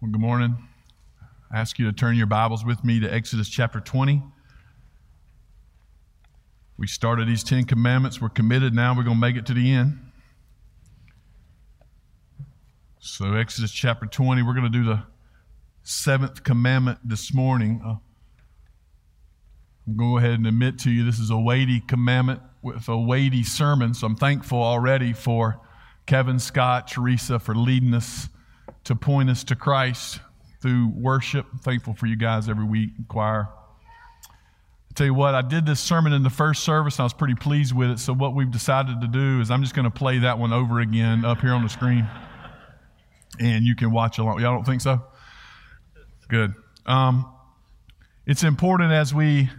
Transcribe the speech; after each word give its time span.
Well, 0.00 0.12
good 0.12 0.20
morning. 0.20 0.56
I 1.50 1.58
ask 1.58 1.76
you 1.76 1.86
to 1.86 1.92
turn 1.92 2.14
your 2.14 2.28
Bibles 2.28 2.64
with 2.64 2.84
me 2.84 3.00
to 3.00 3.12
Exodus 3.12 3.48
chapter 3.48 3.80
20. 3.80 4.22
We 6.76 6.86
started 6.86 7.26
these 7.26 7.42
Ten 7.42 7.64
Commandments. 7.64 8.20
We're 8.20 8.28
committed 8.28 8.72
now. 8.72 8.94
We're 8.96 9.02
going 9.02 9.16
to 9.16 9.20
make 9.20 9.34
it 9.34 9.44
to 9.46 9.54
the 9.54 9.72
end. 9.72 9.98
So, 13.00 13.34
Exodus 13.34 13.72
chapter 13.72 14.06
20, 14.06 14.44
we're 14.44 14.54
going 14.54 14.70
to 14.70 14.78
do 14.78 14.84
the 14.84 15.02
seventh 15.82 16.44
commandment 16.44 17.00
this 17.02 17.34
morning. 17.34 17.80
Uh, 17.84 17.96
I'm 19.88 19.96
going 19.96 20.10
to 20.10 20.12
go 20.12 20.18
ahead 20.18 20.38
and 20.38 20.46
admit 20.46 20.78
to 20.80 20.92
you 20.92 21.04
this 21.04 21.18
is 21.18 21.30
a 21.30 21.38
weighty 21.38 21.80
commandment 21.80 22.40
with 22.62 22.86
a 22.86 22.96
weighty 22.96 23.42
sermon. 23.42 23.94
So, 23.94 24.06
I'm 24.06 24.14
thankful 24.14 24.62
already 24.62 25.12
for 25.12 25.60
Kevin, 26.06 26.38
Scott, 26.38 26.86
Teresa 26.86 27.40
for 27.40 27.56
leading 27.56 27.94
us 27.94 28.28
to 28.88 28.96
point 28.96 29.28
us 29.28 29.44
to 29.44 29.54
Christ 29.54 30.18
through 30.62 30.90
worship. 30.96 31.46
I'm 31.52 31.58
thankful 31.58 31.92
for 31.92 32.06
you 32.06 32.16
guys 32.16 32.48
every 32.48 32.64
week, 32.64 32.88
choir. 33.06 33.50
I 34.30 34.94
tell 34.94 35.06
you 35.06 35.12
what, 35.12 35.34
I 35.34 35.42
did 35.42 35.66
this 35.66 35.78
sermon 35.78 36.14
in 36.14 36.22
the 36.22 36.30
first 36.30 36.64
service 36.64 36.96
and 36.96 37.00
I 37.00 37.04
was 37.04 37.12
pretty 37.12 37.34
pleased 37.34 37.74
with 37.74 37.90
it. 37.90 37.98
So, 37.98 38.14
what 38.14 38.34
we've 38.34 38.50
decided 38.50 39.02
to 39.02 39.06
do 39.06 39.42
is 39.42 39.50
I'm 39.50 39.62
just 39.62 39.74
going 39.74 39.84
to 39.84 39.90
play 39.90 40.20
that 40.20 40.38
one 40.38 40.54
over 40.54 40.80
again 40.80 41.26
up 41.26 41.42
here 41.42 41.52
on 41.52 41.62
the 41.62 41.68
screen. 41.68 42.08
And 43.38 43.66
you 43.66 43.76
can 43.76 43.92
watch 43.92 44.16
along. 44.16 44.40
Y'all 44.40 44.54
don't 44.54 44.64
think 44.64 44.80
so? 44.80 45.02
Good. 46.28 46.54
Um, 46.86 47.30
it's 48.26 48.42
important 48.42 48.90
as 48.90 49.12
we 49.12 49.50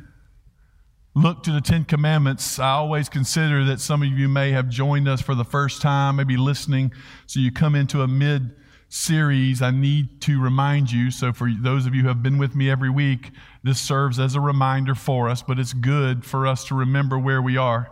look 1.14 1.44
to 1.44 1.52
the 1.52 1.62
Ten 1.62 1.86
Commandments. 1.86 2.58
I 2.58 2.72
always 2.72 3.10
consider 3.10 3.64
that 3.66 3.80
some 3.80 4.02
of 4.02 4.10
you 4.10 4.28
may 4.28 4.52
have 4.54 4.70
joined 4.70 5.08
us 5.08 5.22
for 5.22 5.36
the 5.36 5.46
first 5.46 5.84
time, 5.84 6.16
maybe 6.16 6.36
listening. 6.36 6.92
So, 7.28 7.40
you 7.40 7.52
come 7.52 7.76
into 7.76 8.02
a 8.02 8.08
mid 8.08 8.56
series, 8.90 9.62
I 9.62 9.72
need 9.72 10.20
to 10.22 10.42
remind 10.42 10.92
you. 10.92 11.12
So, 11.12 11.32
for 11.32 11.50
those 11.62 11.86
of 11.86 11.96
you 11.96 12.02
who 12.02 12.08
have 12.08 12.24
been 12.24 12.38
with 12.38 12.56
me 12.56 12.70
every 12.70 12.90
week, 12.90 13.32
this 13.64 13.80
serves 13.80 14.20
as 14.20 14.36
a 14.36 14.42
reminder 14.42 14.96
for 14.96 15.30
us, 15.30 15.44
but 15.44 15.60
it's 15.60 15.74
good 15.74 16.26
for 16.26 16.48
us 16.48 16.66
to 16.66 16.76
remember 16.76 17.18
where 17.18 17.42
we 17.42 17.56
are. 17.56 17.92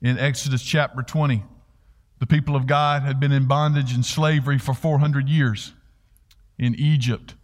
In 0.00 0.18
Exodus 0.18 0.62
chapter 0.62 1.02
20, 1.02 1.44
the 2.18 2.26
people 2.26 2.56
of 2.56 2.66
God 2.66 3.02
had 3.02 3.20
been 3.20 3.32
in 3.32 3.46
bondage 3.46 3.92
and 3.92 4.04
slavery 4.04 4.58
for 4.58 4.74
400 4.74 5.28
years 5.28 5.72
in 6.58 6.74
Egypt. 6.76 7.34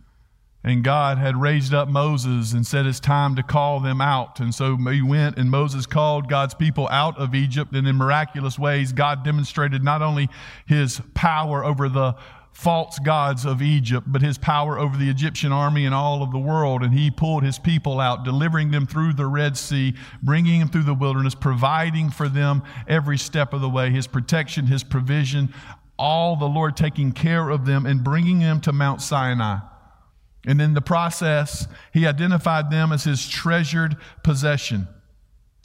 And 0.65 0.83
God 0.83 1.19
had 1.19 1.41
raised 1.41 1.73
up 1.73 1.89
Moses 1.89 2.53
and 2.53 2.67
said 2.67 2.85
it's 2.85 2.99
time 2.99 3.37
to 3.37 3.43
call 3.43 3.81
them 3.81 4.01
out. 4.01 4.41
And 4.41 4.55
so 4.55 4.77
he 4.77 5.01
went 5.01 5.39
and 5.39 5.51
Moses 5.51 5.87
called 5.87 6.29
God's 6.29 6.55
people 6.55 6.89
out 6.91 7.17
of 7.17 7.35
Egypt. 7.35 7.75
And 7.75 7.87
in 7.87 7.97
miraculous 7.97 8.59
ways, 8.59 8.93
God 8.93 9.25
demonstrated 9.25 9.85
not 9.85 10.03
only 10.03 10.29
his 10.67 11.01
power 11.15 11.65
over 11.65 11.89
the 11.89 12.17
false 12.59 12.99
gods 12.99 13.45
of 13.45 13.63
Egypt, 13.63 14.05
but 14.11 14.21
his 14.21 14.37
power 14.37 14.81
over 14.81 14.97
the 14.97 15.09
Egyptian 15.09 15.53
army 15.53 15.87
and 15.87 15.95
all 15.95 16.25
of 16.25 16.33
the 16.33 16.39
world. 16.39 16.83
And 16.83 16.93
he 16.93 17.09
pulled 17.09 17.45
his 17.45 17.57
people 17.57 18.01
out, 18.01 18.25
delivering 18.25 18.73
them 18.73 18.85
through 18.85 19.13
the 19.13 19.27
Red 19.27 19.57
Sea, 19.57 19.95
bringing 20.25 20.59
them 20.59 20.69
through 20.69 20.83
the 20.83 20.93
wilderness, 20.93 21.37
providing 21.37 22.11
for 22.11 22.29
them 22.29 22.65
every 22.89 23.17
step 23.17 23.53
of 23.53 23.61
the 23.61 23.69
way, 23.69 23.91
his 23.91 24.09
protection, 24.09 24.67
his 24.67 24.83
provision, 24.83 25.55
all 25.97 26.35
the 26.35 26.49
Lord 26.49 26.77
taking 26.77 27.13
care 27.13 27.49
of 27.49 27.65
them 27.65 27.87
and 27.87 28.03
bringing 28.03 28.41
them 28.41 28.61
to 28.63 28.73
Mount 28.73 29.03
Sinai. 29.03 29.59
And 30.45 30.61
in 30.61 30.75
the 30.75 30.81
process, 30.81 31.69
he 31.95 32.09
identified 32.09 32.73
them 32.73 32.91
as 32.91 33.05
his 33.05 33.29
treasured 33.29 33.97
possession. 34.25 34.89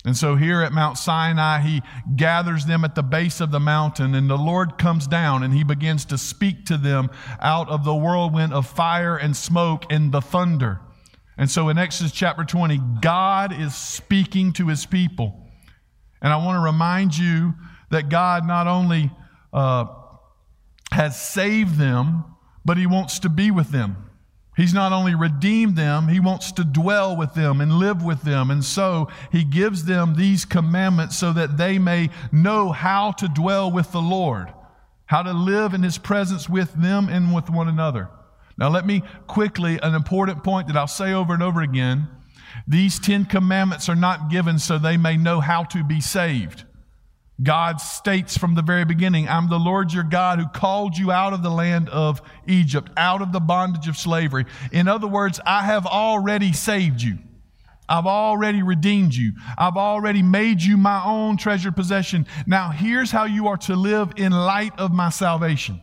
And 0.05 0.17
so 0.17 0.35
here 0.35 0.61
at 0.61 0.73
Mount 0.73 0.97
Sinai, 0.97 1.61
he 1.61 1.81
gathers 2.15 2.65
them 2.65 2.83
at 2.83 2.93
the 2.93 3.03
base 3.03 3.39
of 3.39 3.51
the 3.51 3.59
mountain, 3.59 4.15
and 4.15 4.29
the 4.29 4.37
Lord 4.37 4.77
comes 4.77 5.07
down 5.07 5.43
and 5.43 5.53
he 5.53 5.63
begins 5.63 6.03
to 6.05 6.17
speak 6.17 6.65
to 6.65 6.77
them 6.77 7.09
out 7.39 7.69
of 7.69 7.85
the 7.85 7.95
whirlwind 7.95 8.53
of 8.53 8.67
fire 8.67 9.15
and 9.15 9.35
smoke 9.35 9.85
and 9.89 10.11
the 10.11 10.21
thunder. 10.21 10.81
And 11.37 11.49
so 11.49 11.69
in 11.69 11.77
Exodus 11.77 12.11
chapter 12.11 12.43
20, 12.43 12.79
God 13.01 13.57
is 13.57 13.75
speaking 13.75 14.51
to 14.53 14.67
his 14.67 14.85
people. 14.85 15.49
And 16.21 16.33
I 16.33 16.37
want 16.37 16.57
to 16.57 16.63
remind 16.63 17.17
you 17.17 17.53
that 17.89 18.09
God 18.09 18.45
not 18.45 18.67
only 18.67 19.09
uh, 19.53 19.85
has 20.91 21.19
saved 21.19 21.77
them, 21.77 22.25
but 22.65 22.77
he 22.77 22.85
wants 22.87 23.19
to 23.19 23.29
be 23.29 23.51
with 23.51 23.69
them. 23.69 24.09
He's 24.55 24.73
not 24.73 24.91
only 24.91 25.15
redeemed 25.15 25.75
them, 25.75 26.07
he 26.07 26.19
wants 26.19 26.51
to 26.53 26.63
dwell 26.63 27.15
with 27.15 27.33
them 27.33 27.59
and 27.59 27.73
live 27.73 28.03
with 28.03 28.21
them. 28.21 28.51
And 28.51 28.63
so 28.63 29.09
he 29.31 29.43
gives 29.43 29.85
them 29.85 30.15
these 30.15 30.45
commandments 30.45 31.17
so 31.17 31.33
that 31.33 31.57
they 31.57 31.79
may 31.79 32.09
know 32.31 32.71
how 32.71 33.11
to 33.13 33.27
dwell 33.27 33.71
with 33.71 33.91
the 33.91 34.01
Lord, 34.01 34.53
how 35.05 35.23
to 35.23 35.33
live 35.33 35.73
in 35.73 35.81
his 35.81 35.97
presence 35.97 36.47
with 36.47 36.73
them 36.73 37.09
and 37.09 37.33
with 37.33 37.49
one 37.49 37.67
another. 37.67 38.09
Now, 38.55 38.69
let 38.69 38.85
me 38.85 39.01
quickly, 39.25 39.79
an 39.81 39.95
important 39.95 40.43
point 40.43 40.67
that 40.67 40.77
I'll 40.77 40.87
say 40.87 41.13
over 41.13 41.33
and 41.33 41.41
over 41.41 41.61
again. 41.61 42.07
These 42.67 42.99
Ten 42.99 43.25
Commandments 43.25 43.89
are 43.89 43.95
not 43.95 44.29
given 44.29 44.59
so 44.59 44.77
they 44.77 44.97
may 44.97 45.17
know 45.17 45.39
how 45.39 45.63
to 45.65 45.83
be 45.83 45.99
saved. 45.99 46.65
God 47.41 47.81
states 47.81 48.37
from 48.37 48.53
the 48.53 48.61
very 48.61 48.85
beginning, 48.85 49.27
I'm 49.27 49.49
the 49.49 49.57
Lord 49.57 49.91
your 49.91 50.03
God 50.03 50.39
who 50.39 50.47
called 50.47 50.97
you 50.97 51.11
out 51.11 51.33
of 51.33 51.41
the 51.41 51.49
land 51.49 51.89
of 51.89 52.21
Egypt, 52.47 52.91
out 52.95 53.21
of 53.21 53.31
the 53.31 53.39
bondage 53.39 53.87
of 53.87 53.97
slavery. 53.97 54.45
In 54.71 54.87
other 54.87 55.07
words, 55.07 55.39
I 55.45 55.63
have 55.63 55.85
already 55.85 56.53
saved 56.53 57.01
you. 57.01 57.17
I've 57.89 58.05
already 58.05 58.63
redeemed 58.63 59.13
you. 59.13 59.33
I've 59.57 59.77
already 59.77 60.21
made 60.21 60.61
you 60.61 60.77
my 60.77 61.03
own 61.03 61.37
treasured 61.37 61.75
possession. 61.75 62.27
Now, 62.45 62.69
here's 62.69 63.11
how 63.11 63.25
you 63.25 63.47
are 63.47 63.57
to 63.57 63.75
live 63.75 64.13
in 64.15 64.31
light 64.31 64.73
of 64.79 64.93
my 64.93 65.09
salvation. 65.09 65.81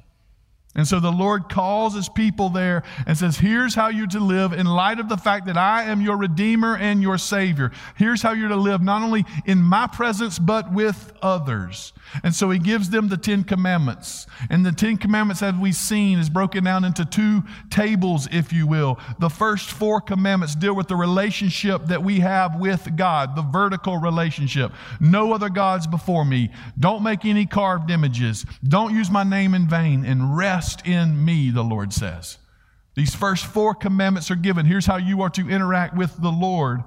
And 0.75 0.87
so 0.87 1.01
the 1.01 1.11
Lord 1.11 1.49
calls 1.49 1.95
his 1.95 2.09
people 2.09 2.49
there 2.49 2.85
and 3.05 3.19
says, 3.19 3.39
Here's 3.39 3.75
how 3.75 3.89
you're 3.89 4.07
to 4.09 4.21
live 4.21 4.53
in 4.53 4.67
light 4.67 5.01
of 5.01 5.09
the 5.09 5.17
fact 5.17 5.47
that 5.47 5.57
I 5.57 5.85
am 5.85 6.01
your 6.01 6.17
Redeemer 6.17 6.77
and 6.77 7.03
your 7.03 7.19
Savior. 7.19 7.73
Here's 7.97 8.23
how 8.23 8.33
you're 8.33 8.49
to 8.49 8.57
live, 8.57 8.81
not 8.81 9.03
only 9.03 9.27
in 9.47 9.61
my 9.63 9.89
presence, 9.89 10.39
but 10.39 10.73
with 10.73 11.13
others. 11.23 11.93
And 12.23 12.35
so 12.35 12.51
he 12.51 12.59
gives 12.59 12.91
them 12.91 13.09
the 13.09 13.17
Ten 13.17 13.45
Commandments. 13.45 14.27
And 14.49 14.65
the 14.65 14.73
Ten 14.73 14.97
Commandments, 14.97 15.43
as 15.43 15.55
we've 15.55 15.75
seen, 15.75 16.19
is 16.19 16.29
broken 16.29 16.65
down 16.65 16.85
into 16.85 17.05
two 17.05 17.43
tables, 17.71 18.29
if 18.33 18.53
you 18.53 18.67
will. 18.67 18.99
The 19.19 19.31
first 19.31 19.71
four 19.71 20.01
commandments 20.01 20.55
deal 20.55 20.75
with 20.75 20.89
the 20.89 20.97
relationship 20.97 21.87
that 21.87 22.03
we 22.03 22.21
have 22.21 22.57
with 22.59 22.97
God, 22.97 23.37
the 23.37 23.43
vertical 23.43 23.99
relationship. 23.99 24.73
No 25.01 25.33
other 25.33 25.49
gods 25.49 25.87
before 25.87 26.25
me. 26.25 26.51
Don't 26.79 27.03
make 27.03 27.25
any 27.25 27.47
carved 27.47 27.91
images. 27.91 28.45
Don't 28.67 28.95
use 28.95 29.11
my 29.11 29.25
name 29.25 29.55
in 29.55 29.69
vain. 29.69 30.05
And 30.05 30.37
rest 30.37 30.87
in 30.87 31.25
me, 31.25 31.51
the 31.51 31.65
Lord 31.65 31.93
says. 31.93 32.39
These 32.95 33.15
first 33.15 33.47
four 33.47 33.75
commandments 33.75 34.31
are 34.31 34.37
given. 34.37 34.67
Here's 34.67 34.87
how 34.87 34.97
you 34.97 35.23
are 35.23 35.31
to 35.31 35.49
interact 35.49 35.97
with 35.97 36.21
the 36.21 36.33
Lord. 36.33 36.83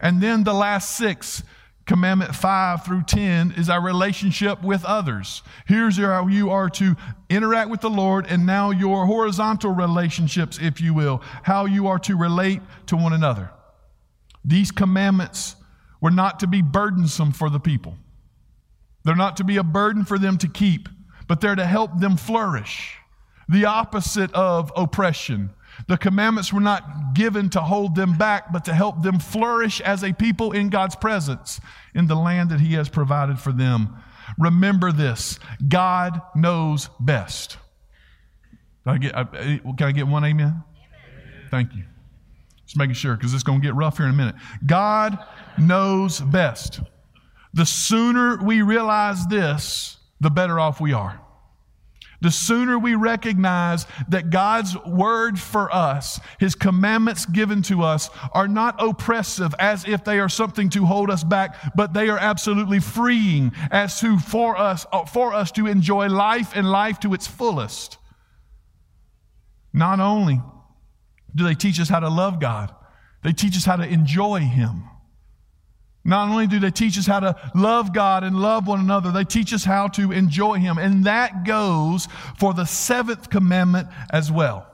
And 0.00 0.20
then 0.20 0.44
the 0.44 0.52
last 0.54 0.96
six 0.96 1.42
Commandment 1.88 2.34
5 2.34 2.84
through 2.84 3.04
10 3.04 3.54
is 3.56 3.70
our 3.70 3.80
relationship 3.80 4.62
with 4.62 4.84
others. 4.84 5.42
Here's 5.66 5.96
how 5.96 6.26
you 6.26 6.50
are 6.50 6.68
to 6.68 6.94
interact 7.30 7.70
with 7.70 7.80
the 7.80 7.88
Lord, 7.88 8.26
and 8.28 8.44
now 8.44 8.70
your 8.70 9.06
horizontal 9.06 9.72
relationships, 9.72 10.58
if 10.60 10.82
you 10.82 10.92
will, 10.92 11.22
how 11.44 11.64
you 11.64 11.86
are 11.86 11.98
to 12.00 12.14
relate 12.14 12.60
to 12.88 12.96
one 12.96 13.14
another. 13.14 13.50
These 14.44 14.70
commandments 14.70 15.56
were 15.98 16.10
not 16.10 16.40
to 16.40 16.46
be 16.46 16.60
burdensome 16.60 17.32
for 17.32 17.48
the 17.48 17.58
people, 17.58 17.96
they're 19.04 19.16
not 19.16 19.38
to 19.38 19.44
be 19.44 19.56
a 19.56 19.62
burden 19.62 20.04
for 20.04 20.18
them 20.18 20.36
to 20.38 20.46
keep, 20.46 20.90
but 21.26 21.40
they're 21.40 21.56
to 21.56 21.64
help 21.64 21.98
them 21.98 22.18
flourish. 22.18 22.96
The 23.48 23.64
opposite 23.64 24.30
of 24.34 24.70
oppression 24.76 25.54
the 25.86 25.96
commandments 25.96 26.52
were 26.52 26.60
not 26.60 27.14
given 27.14 27.48
to 27.50 27.60
hold 27.60 27.94
them 27.94 28.16
back, 28.16 28.52
but 28.52 28.64
to 28.64 28.74
help 28.74 29.02
them 29.02 29.18
flourish 29.18 29.80
as 29.80 30.02
a 30.02 30.12
people 30.12 30.52
in 30.52 30.70
God's 30.70 30.96
presence 30.96 31.60
in 31.94 32.06
the 32.06 32.16
land 32.16 32.50
that 32.50 32.60
He 32.60 32.74
has 32.74 32.88
provided 32.88 33.38
for 33.38 33.52
them. 33.52 33.96
Remember 34.38 34.92
this 34.92 35.38
God 35.66 36.20
knows 36.34 36.90
best. 37.00 37.58
Can 38.84 38.94
I 38.94 38.98
get, 38.98 39.16
uh, 39.16 39.24
can 39.76 39.86
I 39.88 39.92
get 39.92 40.06
one 40.06 40.24
amen? 40.24 40.46
amen? 40.46 40.64
Thank 41.50 41.74
you. 41.74 41.84
Just 42.64 42.76
making 42.76 42.94
sure 42.94 43.16
because 43.16 43.32
it's 43.32 43.42
going 43.42 43.60
to 43.60 43.66
get 43.66 43.74
rough 43.74 43.96
here 43.96 44.06
in 44.06 44.12
a 44.12 44.16
minute. 44.16 44.34
God 44.66 45.18
knows 45.56 46.20
best. 46.20 46.80
The 47.54 47.64
sooner 47.64 48.42
we 48.42 48.62
realize 48.62 49.26
this, 49.26 49.96
the 50.20 50.30
better 50.30 50.60
off 50.60 50.80
we 50.80 50.92
are. 50.92 51.20
The 52.20 52.30
sooner 52.32 52.78
we 52.78 52.96
recognize 52.96 53.86
that 54.08 54.30
God's 54.30 54.76
word 54.84 55.38
for 55.38 55.72
us, 55.72 56.18
His 56.40 56.56
commandments 56.56 57.26
given 57.26 57.62
to 57.62 57.82
us, 57.82 58.10
are 58.32 58.48
not 58.48 58.74
oppressive 58.78 59.54
as 59.58 59.86
if 59.86 60.04
they 60.04 60.18
are 60.18 60.28
something 60.28 60.68
to 60.70 60.84
hold 60.84 61.10
us 61.10 61.22
back, 61.22 61.56
but 61.76 61.92
they 61.92 62.08
are 62.08 62.18
absolutely 62.18 62.80
freeing 62.80 63.52
as 63.70 64.00
to 64.00 64.18
for 64.18 64.56
us, 64.56 64.84
uh, 64.92 65.04
for 65.04 65.32
us 65.32 65.52
to 65.52 65.68
enjoy 65.68 66.08
life 66.08 66.52
and 66.56 66.68
life 66.68 66.98
to 67.00 67.14
its 67.14 67.28
fullest. 67.28 67.98
Not 69.72 70.00
only 70.00 70.42
do 71.34 71.44
they 71.44 71.54
teach 71.54 71.78
us 71.78 71.88
how 71.88 72.00
to 72.00 72.08
love 72.08 72.40
God, 72.40 72.74
they 73.22 73.32
teach 73.32 73.56
us 73.56 73.64
how 73.64 73.76
to 73.76 73.86
enjoy 73.86 74.40
Him. 74.40 74.84
Not 76.08 76.30
only 76.30 76.46
do 76.46 76.58
they 76.58 76.70
teach 76.70 76.96
us 76.96 77.06
how 77.06 77.20
to 77.20 77.36
love 77.54 77.92
God 77.92 78.24
and 78.24 78.40
love 78.40 78.66
one 78.66 78.80
another, 78.80 79.12
they 79.12 79.24
teach 79.24 79.52
us 79.52 79.62
how 79.62 79.88
to 79.88 80.10
enjoy 80.10 80.54
Him. 80.54 80.78
And 80.78 81.04
that 81.04 81.44
goes 81.44 82.08
for 82.38 82.54
the 82.54 82.64
seventh 82.64 83.28
commandment 83.28 83.88
as 84.08 84.32
well. 84.32 84.66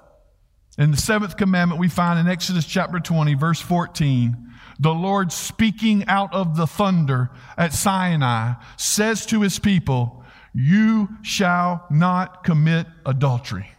In 0.79 0.93
the 0.93 0.97
seventh 0.97 1.37
commandment, 1.37 1.81
we 1.81 1.89
find 1.89 2.21
in 2.21 2.29
Exodus 2.29 2.65
chapter 2.65 3.01
20, 3.01 3.35
verse 3.35 3.61
14, 3.61 4.53
the 4.79 4.95
Lord 4.95 5.33
speaking 5.33 6.07
out 6.07 6.33
of 6.33 6.57
the 6.57 6.69
thunder 6.69 7.31
at 7.59 7.73
Sinai 7.73 8.53
says 8.77 9.27
to 9.27 9.41
his 9.41 9.59
people, 9.59 10.23
You 10.55 11.09
shall 11.23 11.85
not 11.91 12.45
commit 12.45 12.87
adultery. 13.05 13.73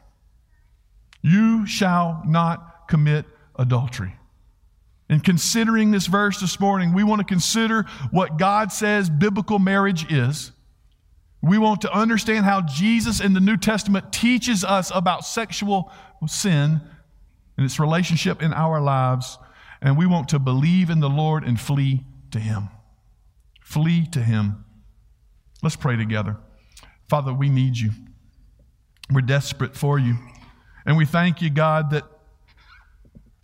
You 1.21 1.65
shall 1.65 2.21
not 2.25 2.89
commit 2.89 3.25
adultery. 3.55 4.15
In 5.09 5.19
considering 5.19 5.91
this 5.91 6.07
verse 6.07 6.39
this 6.39 6.59
morning, 6.59 6.93
we 6.93 7.03
want 7.03 7.19
to 7.19 7.25
consider 7.25 7.85
what 8.11 8.37
God 8.37 8.71
says 8.71 9.09
biblical 9.09 9.59
marriage 9.59 10.11
is. 10.11 10.51
We 11.43 11.59
want 11.59 11.81
to 11.81 11.93
understand 11.93 12.45
how 12.45 12.61
Jesus 12.61 13.19
in 13.19 13.33
the 13.33 13.39
New 13.39 13.57
Testament 13.57 14.11
teaches 14.11 14.63
us 14.63 14.91
about 14.93 15.25
sexual 15.25 15.91
sin 16.25 16.81
and 17.57 17.65
its 17.65 17.79
relationship 17.79 18.41
in 18.41 18.51
our 18.51 18.81
lives. 18.81 19.37
And 19.79 19.95
we 19.95 20.07
want 20.07 20.29
to 20.29 20.39
believe 20.39 20.89
in 20.89 21.01
the 21.01 21.09
Lord 21.09 21.43
and 21.43 21.59
flee 21.59 22.03
to 22.31 22.39
Him. 22.39 22.69
Flee 23.61 24.07
to 24.07 24.23
Him. 24.23 24.65
Let's 25.61 25.75
pray 25.75 25.97
together. 25.97 26.37
Father, 27.09 27.31
we 27.31 27.49
need 27.49 27.77
you. 27.77 27.91
We're 29.11 29.21
desperate 29.21 29.75
for 29.75 29.99
you. 29.99 30.15
And 30.83 30.97
we 30.97 31.05
thank 31.05 31.43
you, 31.43 31.51
God, 31.51 31.91
that 31.91 32.05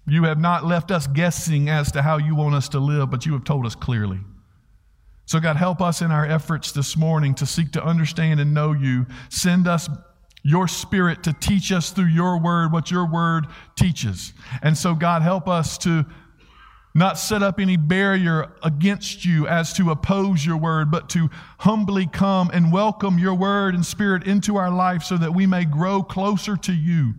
you 0.08 0.24
have 0.24 0.40
not 0.40 0.66
left 0.66 0.92
us 0.92 1.08
guessing 1.08 1.70
as 1.70 1.92
to 1.92 2.02
how 2.02 2.18
you 2.18 2.36
want 2.36 2.56
us 2.56 2.70
to 2.70 2.80
live, 2.80 3.10
but 3.12 3.26
you 3.26 3.34
have 3.34 3.44
told 3.44 3.66
us 3.66 3.76
clearly. 3.76 4.20
So, 5.26 5.40
God, 5.40 5.56
help 5.56 5.82
us 5.82 6.02
in 6.02 6.12
our 6.12 6.26
efforts 6.26 6.72
this 6.72 6.98
morning 6.98 7.36
to 7.36 7.46
seek 7.46 7.72
to 7.74 7.84
understand 7.84 8.40
and 8.40 8.54
know 8.54 8.74
you. 8.74 9.06
Send 9.30 9.68
us 9.68 9.88
your 10.44 10.68
spirit 10.68 11.24
to 11.24 11.34
teach 11.34 11.72
us 11.72 11.92
through 11.92 12.06
your 12.06 12.40
word 12.40 12.72
what 12.72 12.90
your 12.90 13.06
word 13.06 13.46
teaches. 13.76 14.34
And 14.62 14.78
so, 14.78 14.96
God, 14.96 15.22
help 15.22 15.48
us 15.48 15.78
to 15.80 16.06
not 16.94 17.18
set 17.18 17.42
up 17.42 17.60
any 17.60 17.78
barrier 17.78 18.52
against 18.64 19.24
you 19.24 19.48
as 19.48 19.72
to 19.74 19.92
oppose 19.92 20.46
your 20.46 20.58
word, 20.58 20.92
but 20.92 21.10
to 21.10 21.30
humbly 21.60 22.08
come 22.08 22.50
and 22.54 22.74
welcome 22.74 23.18
your 23.18 23.36
word 23.36 23.76
and 23.76 23.86
spirit 23.86 24.26
into 24.26 24.58
our 24.58 24.70
life 24.70 25.04
so 25.04 25.18
that 25.18 25.34
we 25.34 25.46
may 25.46 25.64
grow 25.64 26.04
closer 26.04 26.58
to 26.58 26.74
you. 26.74 27.14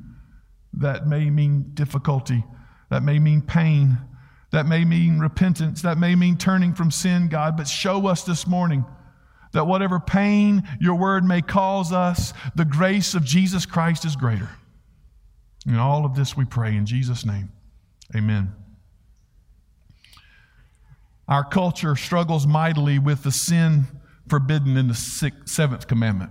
That 0.75 1.07
may 1.07 1.31
mean 1.31 1.71
difficulty, 1.75 2.45
that 2.93 3.03
may 3.03 3.19
mean 3.19 3.41
pain, 3.41 3.97
that 4.51 4.67
may 4.67 4.85
mean 4.85 5.19
repentance. 5.19 5.81
That 5.81 5.97
may 5.97 6.15
mean 6.15 6.37
turning 6.37 6.75
from 6.75 6.91
sin, 6.91 7.29
God. 7.29 7.57
But 7.57 7.67
show 7.67 8.07
us 8.07 8.23
this 8.23 8.47
morning 8.47 8.85
that 9.53 9.67
whatever 9.67 9.99
pain 9.99 10.63
your 10.79 10.97
word 10.97 11.25
may 11.25 11.41
cause 11.41 11.91
us, 11.91 12.35
the 12.55 12.67
grace 12.67 13.15
of 13.15 13.25
Jesus 13.25 13.65
Christ 13.65 14.05
is 14.05 14.15
greater. 14.15 14.51
In 15.67 15.77
all 15.77 16.05
of 16.05 16.15
this 16.15 16.37
we 16.37 16.45
pray 16.45 16.77
in 16.77 16.85
Jesus' 16.85 17.25
name. 17.25 17.51
Amen. 18.15 18.53
Our 21.27 21.45
culture 21.45 21.97
struggles 21.97 22.47
mightily 22.47 22.99
with 22.99 23.23
the 23.23 23.33
sin 23.33 23.87
forbidden 24.29 24.77
in 24.77 24.89
the 24.89 24.95
sixth, 24.95 25.49
seventh 25.49 25.87
commandment. 25.87 26.31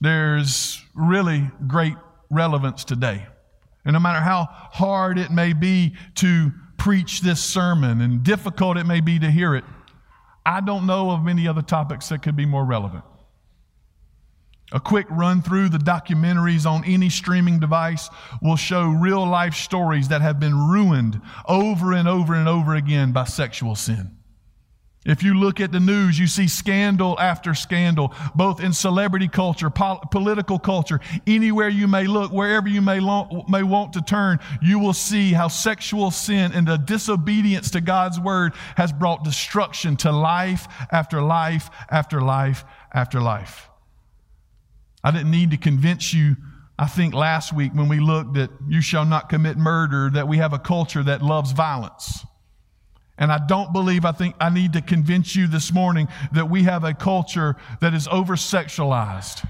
There's 0.00 0.80
really 0.94 1.50
great 1.66 1.96
relevance 2.30 2.84
today. 2.84 3.26
And 3.86 3.94
no 3.94 4.00
matter 4.00 4.20
how 4.20 4.48
hard 4.50 5.16
it 5.16 5.30
may 5.30 5.52
be 5.52 5.94
to 6.16 6.52
preach 6.76 7.20
this 7.20 7.42
sermon 7.42 8.00
and 8.00 8.22
difficult 8.22 8.76
it 8.76 8.84
may 8.84 9.00
be 9.00 9.18
to 9.20 9.30
hear 9.30 9.54
it, 9.54 9.64
I 10.44 10.60
don't 10.60 10.86
know 10.86 11.10
of 11.12 11.22
many 11.22 11.46
other 11.46 11.62
topics 11.62 12.08
that 12.08 12.20
could 12.20 12.36
be 12.36 12.46
more 12.46 12.64
relevant. 12.64 13.04
A 14.72 14.80
quick 14.80 15.06
run 15.08 15.40
through 15.40 15.68
the 15.68 15.78
documentaries 15.78 16.66
on 16.66 16.84
any 16.84 17.08
streaming 17.08 17.60
device 17.60 18.10
will 18.42 18.56
show 18.56 18.88
real 18.88 19.24
life 19.24 19.54
stories 19.54 20.08
that 20.08 20.20
have 20.20 20.40
been 20.40 20.68
ruined 20.68 21.20
over 21.48 21.92
and 21.92 22.08
over 22.08 22.34
and 22.34 22.48
over 22.48 22.74
again 22.74 23.12
by 23.12 23.24
sexual 23.24 23.76
sin. 23.76 24.18
If 25.06 25.22
you 25.22 25.34
look 25.34 25.60
at 25.60 25.70
the 25.70 25.78
news, 25.78 26.18
you 26.18 26.26
see 26.26 26.48
scandal 26.48 27.18
after 27.20 27.54
scandal, 27.54 28.12
both 28.34 28.60
in 28.60 28.72
celebrity 28.72 29.28
culture, 29.28 29.70
pol- 29.70 30.02
political 30.10 30.58
culture, 30.58 31.00
anywhere 31.26 31.68
you 31.68 31.86
may 31.86 32.08
look, 32.08 32.32
wherever 32.32 32.68
you 32.68 32.82
may, 32.82 32.98
may 33.48 33.62
want 33.62 33.92
to 33.92 34.02
turn, 34.02 34.40
you 34.60 34.80
will 34.80 34.92
see 34.92 35.32
how 35.32 35.46
sexual 35.46 36.10
sin 36.10 36.50
and 36.52 36.66
the 36.66 36.76
disobedience 36.76 37.70
to 37.70 37.80
God's 37.80 38.18
word 38.18 38.52
has 38.76 38.92
brought 38.92 39.22
destruction 39.22 39.96
to 39.98 40.10
life 40.10 40.66
after 40.90 41.22
life 41.22 41.70
after 41.88 42.20
life 42.20 42.64
after 42.92 43.20
life. 43.20 43.70
I 45.04 45.12
didn't 45.12 45.30
need 45.30 45.52
to 45.52 45.56
convince 45.56 46.12
you, 46.12 46.36
I 46.76 46.86
think 46.88 47.14
last 47.14 47.52
week 47.52 47.72
when 47.72 47.88
we 47.88 48.00
looked 48.00 48.36
at 48.36 48.50
you 48.68 48.80
shall 48.80 49.04
not 49.04 49.28
commit 49.28 49.56
murder, 49.56 50.10
that 50.10 50.26
we 50.26 50.38
have 50.38 50.52
a 50.52 50.58
culture 50.58 51.04
that 51.04 51.22
loves 51.22 51.52
violence. 51.52 52.25
And 53.18 53.32
I 53.32 53.38
don't 53.38 53.72
believe, 53.72 54.04
I 54.04 54.12
think 54.12 54.36
I 54.40 54.50
need 54.50 54.74
to 54.74 54.82
convince 54.82 55.34
you 55.34 55.46
this 55.46 55.72
morning 55.72 56.08
that 56.32 56.50
we 56.50 56.64
have 56.64 56.84
a 56.84 56.92
culture 56.92 57.56
that 57.80 57.94
is 57.94 58.06
over 58.08 58.34
sexualized. 58.36 59.48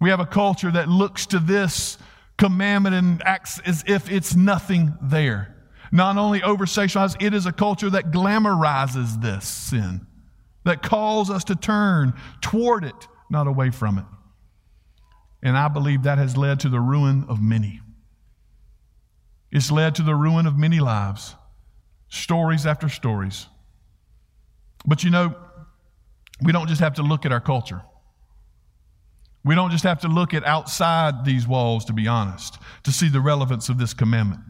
We 0.00 0.10
have 0.10 0.20
a 0.20 0.26
culture 0.26 0.70
that 0.70 0.88
looks 0.88 1.26
to 1.26 1.40
this 1.40 1.98
commandment 2.36 2.94
and 2.94 3.22
acts 3.24 3.58
as 3.66 3.82
if 3.86 4.10
it's 4.10 4.36
nothing 4.36 4.94
there. 5.02 5.56
Not 5.90 6.16
only 6.16 6.42
over 6.42 6.66
sexualized, 6.66 7.20
it 7.20 7.34
is 7.34 7.46
a 7.46 7.52
culture 7.52 7.90
that 7.90 8.12
glamorizes 8.12 9.20
this 9.20 9.46
sin, 9.46 10.06
that 10.64 10.82
calls 10.82 11.30
us 11.30 11.44
to 11.44 11.56
turn 11.56 12.14
toward 12.40 12.84
it, 12.84 13.08
not 13.28 13.48
away 13.48 13.70
from 13.70 13.98
it. 13.98 14.04
And 15.42 15.56
I 15.56 15.66
believe 15.66 16.04
that 16.04 16.18
has 16.18 16.36
led 16.36 16.60
to 16.60 16.68
the 16.68 16.80
ruin 16.80 17.24
of 17.28 17.40
many. 17.42 17.80
It's 19.50 19.72
led 19.72 19.96
to 19.96 20.02
the 20.02 20.14
ruin 20.14 20.46
of 20.46 20.56
many 20.56 20.78
lives 20.78 21.34
stories 22.08 22.66
after 22.66 22.88
stories. 22.88 23.46
But 24.86 25.04
you 25.04 25.10
know, 25.10 25.34
we 26.42 26.52
don't 26.52 26.68
just 26.68 26.80
have 26.80 26.94
to 26.94 27.02
look 27.02 27.26
at 27.26 27.32
our 27.32 27.40
culture. 27.40 27.82
We 29.44 29.54
don't 29.54 29.70
just 29.70 29.84
have 29.84 30.00
to 30.00 30.08
look 30.08 30.34
at 30.34 30.44
outside 30.44 31.24
these 31.24 31.46
walls, 31.46 31.84
to 31.86 31.92
be 31.92 32.06
honest, 32.06 32.58
to 32.84 32.92
see 32.92 33.08
the 33.08 33.20
relevance 33.20 33.68
of 33.68 33.78
this 33.78 33.94
commandment. 33.94 34.40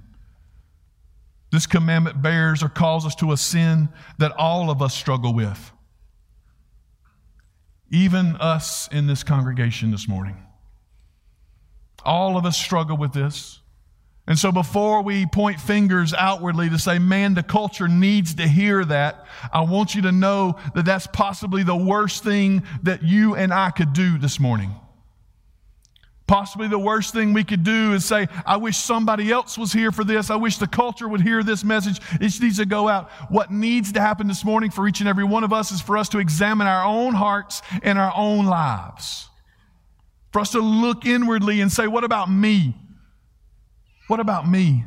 This 1.50 1.66
commandment 1.66 2.20
bears 2.20 2.62
or 2.62 2.68
calls 2.68 3.06
us 3.06 3.14
to 3.16 3.32
a 3.32 3.36
sin 3.36 3.88
that 4.18 4.32
all 4.32 4.70
of 4.70 4.82
us 4.82 4.94
struggle 4.94 5.32
with, 5.32 5.72
even 7.90 8.36
us 8.36 8.88
in 8.92 9.06
this 9.06 9.22
congregation 9.22 9.90
this 9.90 10.08
morning. 10.08 10.44
All 12.04 12.36
of 12.36 12.44
us 12.44 12.56
struggle 12.58 12.96
with 12.96 13.12
this. 13.12 13.57
And 14.28 14.38
so 14.38 14.52
before 14.52 15.02
we 15.02 15.24
point 15.24 15.58
fingers 15.58 16.12
outwardly 16.12 16.68
to 16.68 16.78
say, 16.78 16.98
man, 16.98 17.32
the 17.32 17.42
culture 17.42 17.88
needs 17.88 18.34
to 18.34 18.46
hear 18.46 18.84
that, 18.84 19.24
I 19.50 19.62
want 19.62 19.94
you 19.94 20.02
to 20.02 20.12
know 20.12 20.58
that 20.74 20.84
that's 20.84 21.06
possibly 21.06 21.62
the 21.62 21.74
worst 21.74 22.24
thing 22.24 22.62
that 22.82 23.02
you 23.02 23.34
and 23.34 23.54
I 23.54 23.70
could 23.70 23.94
do 23.94 24.18
this 24.18 24.38
morning. 24.38 24.74
Possibly 26.26 26.68
the 26.68 26.78
worst 26.78 27.14
thing 27.14 27.32
we 27.32 27.42
could 27.42 27.64
do 27.64 27.94
is 27.94 28.04
say, 28.04 28.28
I 28.44 28.58
wish 28.58 28.76
somebody 28.76 29.32
else 29.32 29.56
was 29.56 29.72
here 29.72 29.90
for 29.90 30.04
this. 30.04 30.28
I 30.28 30.36
wish 30.36 30.58
the 30.58 30.66
culture 30.66 31.08
would 31.08 31.22
hear 31.22 31.42
this 31.42 31.64
message. 31.64 31.98
It 32.20 32.38
needs 32.42 32.58
to 32.58 32.66
go 32.66 32.86
out. 32.86 33.10
What 33.30 33.50
needs 33.50 33.92
to 33.92 34.00
happen 34.02 34.26
this 34.28 34.44
morning 34.44 34.70
for 34.70 34.86
each 34.86 35.00
and 35.00 35.08
every 35.08 35.24
one 35.24 35.42
of 35.42 35.54
us 35.54 35.72
is 35.72 35.80
for 35.80 35.96
us 35.96 36.10
to 36.10 36.18
examine 36.18 36.66
our 36.66 36.84
own 36.84 37.14
hearts 37.14 37.62
and 37.82 37.98
our 37.98 38.12
own 38.14 38.44
lives. 38.44 39.26
For 40.34 40.40
us 40.40 40.52
to 40.52 40.60
look 40.60 41.06
inwardly 41.06 41.62
and 41.62 41.72
say, 41.72 41.86
what 41.86 42.04
about 42.04 42.30
me? 42.30 42.74
What 44.08 44.20
about 44.20 44.48
me? 44.48 44.84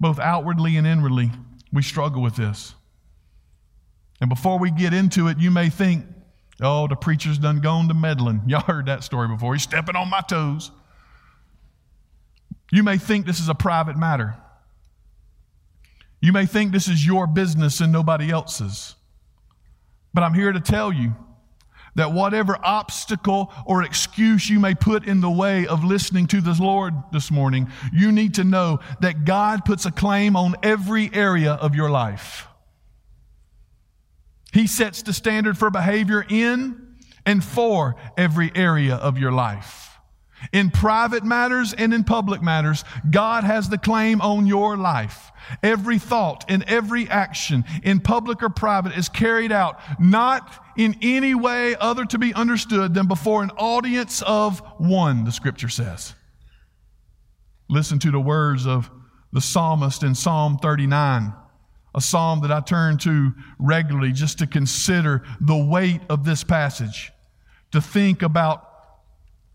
Both 0.00 0.18
outwardly 0.18 0.76
and 0.76 0.86
inwardly, 0.86 1.30
we 1.72 1.82
struggle 1.82 2.22
with 2.22 2.36
this. 2.36 2.74
And 4.20 4.30
before 4.30 4.58
we 4.58 4.70
get 4.70 4.94
into 4.94 5.28
it, 5.28 5.38
you 5.38 5.50
may 5.50 5.68
think, 5.68 6.06
oh, 6.62 6.86
the 6.86 6.96
preacher's 6.96 7.36
done 7.36 7.60
gone 7.60 7.88
to 7.88 7.94
meddling. 7.94 8.42
Y'all 8.46 8.60
heard 8.60 8.86
that 8.86 9.04
story 9.04 9.28
before. 9.28 9.54
He's 9.54 9.62
stepping 9.62 9.96
on 9.96 10.08
my 10.08 10.20
toes. 10.22 10.70
You 12.72 12.82
may 12.82 12.96
think 12.96 13.26
this 13.26 13.40
is 13.40 13.48
a 13.48 13.54
private 13.54 13.96
matter. 13.96 14.36
You 16.20 16.32
may 16.32 16.46
think 16.46 16.72
this 16.72 16.88
is 16.88 17.06
your 17.06 17.26
business 17.26 17.80
and 17.80 17.92
nobody 17.92 18.30
else's. 18.30 18.94
But 20.14 20.22
I'm 20.22 20.32
here 20.32 20.52
to 20.52 20.60
tell 20.60 20.92
you 20.92 21.14
that 21.94 22.12
whatever 22.12 22.58
obstacle 22.64 23.52
or 23.66 23.82
excuse 23.82 24.48
you 24.48 24.58
may 24.60 24.74
put 24.74 25.06
in 25.06 25.20
the 25.20 25.30
way 25.30 25.66
of 25.66 25.84
listening 25.84 26.26
to 26.28 26.40
the 26.40 26.56
Lord 26.60 26.94
this 27.12 27.30
morning, 27.30 27.70
you 27.92 28.12
need 28.12 28.34
to 28.34 28.44
know 28.44 28.80
that 29.00 29.24
God 29.24 29.64
puts 29.64 29.86
a 29.86 29.90
claim 29.92 30.36
on 30.36 30.54
every 30.62 31.10
area 31.12 31.52
of 31.52 31.74
your 31.74 31.90
life. 31.90 32.48
He 34.52 34.66
sets 34.66 35.02
the 35.02 35.12
standard 35.12 35.58
for 35.58 35.70
behavior 35.70 36.24
in 36.28 36.96
and 37.26 37.42
for 37.42 37.96
every 38.16 38.52
area 38.54 38.94
of 38.94 39.18
your 39.18 39.32
life. 39.32 39.83
In 40.52 40.70
private 40.70 41.24
matters 41.24 41.72
and 41.72 41.94
in 41.94 42.04
public 42.04 42.42
matters, 42.42 42.84
God 43.10 43.44
has 43.44 43.68
the 43.68 43.78
claim 43.78 44.20
on 44.20 44.46
your 44.46 44.76
life. 44.76 45.32
Every 45.62 45.98
thought 45.98 46.44
and 46.48 46.62
every 46.64 47.08
action, 47.08 47.64
in 47.82 48.00
public 48.00 48.42
or 48.42 48.48
private, 48.48 48.96
is 48.96 49.08
carried 49.08 49.52
out 49.52 49.78
not 50.00 50.64
in 50.76 50.96
any 51.02 51.34
way 51.34 51.76
other 51.76 52.04
to 52.06 52.18
be 52.18 52.34
understood 52.34 52.94
than 52.94 53.06
before 53.06 53.42
an 53.42 53.50
audience 53.50 54.22
of 54.22 54.60
one, 54.78 55.24
the 55.24 55.32
scripture 55.32 55.68
says. 55.68 56.14
Listen 57.68 57.98
to 57.98 58.10
the 58.10 58.20
words 58.20 58.66
of 58.66 58.90
the 59.32 59.40
psalmist 59.40 60.02
in 60.02 60.14
Psalm 60.14 60.58
39, 60.58 61.32
a 61.94 62.00
psalm 62.00 62.40
that 62.42 62.52
I 62.52 62.60
turn 62.60 62.98
to 62.98 63.32
regularly 63.58 64.12
just 64.12 64.38
to 64.38 64.46
consider 64.46 65.22
the 65.40 65.56
weight 65.56 66.00
of 66.08 66.24
this 66.24 66.44
passage, 66.44 67.12
to 67.72 67.80
think 67.80 68.22
about 68.22 68.73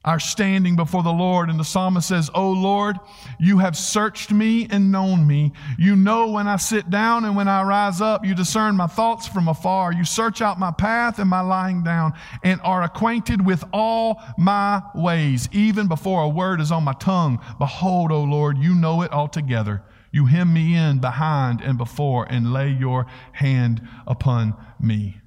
our 0.05 0.19
standing 0.19 0.75
before 0.75 1.03
the 1.03 1.11
Lord. 1.11 1.49
And 1.49 1.59
the 1.59 1.65
psalmist 1.65 2.07
says, 2.07 2.29
O 2.33 2.51
Lord, 2.51 2.97
you 3.39 3.57
have 3.57 3.75
searched 3.75 4.31
me 4.31 4.67
and 4.69 4.91
known 4.91 5.27
me. 5.27 5.51
You 5.77 5.95
know 5.95 6.29
when 6.29 6.47
I 6.47 6.55
sit 6.55 6.89
down 6.89 7.25
and 7.25 7.35
when 7.35 7.47
I 7.47 7.63
rise 7.63 7.99
up. 7.99 8.25
You 8.25 8.33
discern 8.33 8.77
my 8.77 8.87
thoughts 8.87 9.27
from 9.27 9.47
afar. 9.47 9.91
You 9.91 10.05
search 10.05 10.41
out 10.41 10.59
my 10.59 10.71
path 10.71 11.19
and 11.19 11.29
my 11.29 11.41
lying 11.41 11.83
down 11.83 12.13
and 12.43 12.61
are 12.61 12.83
acquainted 12.83 13.45
with 13.45 13.63
all 13.73 14.21
my 14.37 14.81
ways. 14.95 15.49
Even 15.51 15.87
before 15.87 16.23
a 16.23 16.29
word 16.29 16.61
is 16.61 16.71
on 16.71 16.83
my 16.83 16.93
tongue, 16.93 17.43
behold, 17.57 18.11
O 18.11 18.23
Lord, 18.23 18.57
you 18.57 18.73
know 18.73 19.01
it 19.01 19.11
altogether. 19.11 19.83
You 20.11 20.25
hem 20.25 20.53
me 20.53 20.75
in 20.75 20.99
behind 20.99 21.61
and 21.61 21.77
before 21.77 22.25
and 22.29 22.51
lay 22.53 22.69
your 22.69 23.05
hand 23.33 23.87
upon 24.07 24.55
me. 24.79 25.17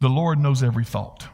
The 0.00 0.08
Lord 0.08 0.38
knows 0.40 0.62
every 0.62 0.84
thought. 0.84 1.28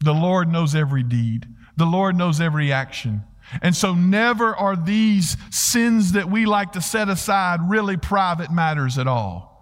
The 0.00 0.12
Lord 0.12 0.48
knows 0.48 0.74
every 0.74 1.02
deed. 1.02 1.46
The 1.76 1.86
Lord 1.86 2.16
knows 2.16 2.40
every 2.40 2.72
action. 2.72 3.22
And 3.62 3.76
so, 3.76 3.94
never 3.94 4.56
are 4.56 4.76
these 4.76 5.36
sins 5.50 6.12
that 6.12 6.28
we 6.28 6.46
like 6.46 6.72
to 6.72 6.80
set 6.80 7.08
aside 7.08 7.60
really 7.68 7.96
private 7.96 8.50
matters 8.50 8.98
at 8.98 9.06
all. 9.06 9.56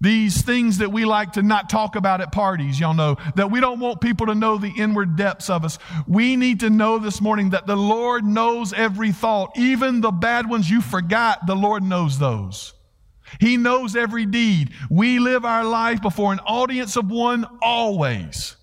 These 0.00 0.42
things 0.42 0.78
that 0.78 0.90
we 0.90 1.04
like 1.04 1.32
to 1.32 1.42
not 1.42 1.68
talk 1.68 1.94
about 1.94 2.22
at 2.22 2.32
parties, 2.32 2.80
y'all 2.80 2.94
know, 2.94 3.18
that 3.34 3.50
we 3.50 3.60
don't 3.60 3.80
want 3.80 4.00
people 4.00 4.26
to 4.26 4.34
know 4.34 4.56
the 4.56 4.72
inward 4.76 5.14
depths 5.14 5.50
of 5.50 5.62
us. 5.62 5.78
We 6.08 6.36
need 6.36 6.60
to 6.60 6.70
know 6.70 6.98
this 6.98 7.20
morning 7.20 7.50
that 7.50 7.66
the 7.66 7.76
Lord 7.76 8.24
knows 8.24 8.72
every 8.72 9.12
thought, 9.12 9.52
even 9.56 10.00
the 10.00 10.10
bad 10.10 10.48
ones 10.48 10.70
you 10.70 10.80
forgot, 10.80 11.46
the 11.46 11.54
Lord 11.54 11.82
knows 11.82 12.18
those. 12.18 12.72
He 13.38 13.58
knows 13.58 13.94
every 13.94 14.24
deed. 14.24 14.70
We 14.88 15.18
live 15.18 15.44
our 15.44 15.64
life 15.64 16.00
before 16.00 16.32
an 16.32 16.40
audience 16.40 16.96
of 16.96 17.10
one 17.10 17.46
always. 17.62 18.56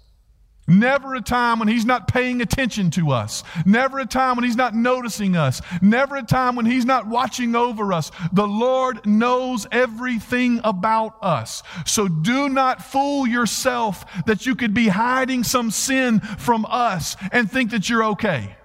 Never 0.68 1.16
a 1.16 1.22
time 1.22 1.60
when 1.60 1.70
he's 1.70 1.86
not 1.86 2.10
paying 2.10 2.42
attention 2.42 2.92
to 2.92 3.12
us. 3.12 3.44
Never 3.66 4.00
a 4.00 4.06
time 4.06 4.36
when 4.36 4.44
he's 4.44 4.58
not 4.58 4.76
noticing 4.76 5.38
us. 5.38 5.62
Never 5.82 6.18
a 6.18 6.24
time 6.24 6.58
when 6.58 6.66
he's 6.66 6.86
not 6.86 7.08
watching 7.08 7.56
over 7.56 7.94
us. 7.94 8.12
The 8.34 8.48
Lord 8.48 9.06
knows 9.06 9.66
everything 9.72 10.60
about 10.66 11.18
us. 11.22 11.64
So 11.86 12.10
do 12.10 12.50
not 12.50 12.84
fool 12.84 13.26
yourself 13.26 14.06
that 14.26 14.46
you 14.46 14.56
could 14.56 14.74
be 14.74 14.90
hiding 14.90 15.46
some 15.46 15.72
sin 15.72 16.20
from 16.20 16.66
us 16.70 17.16
and 17.32 17.50
think 17.50 17.72
that 17.72 17.90
you're 17.90 18.04
okay. 18.04 18.58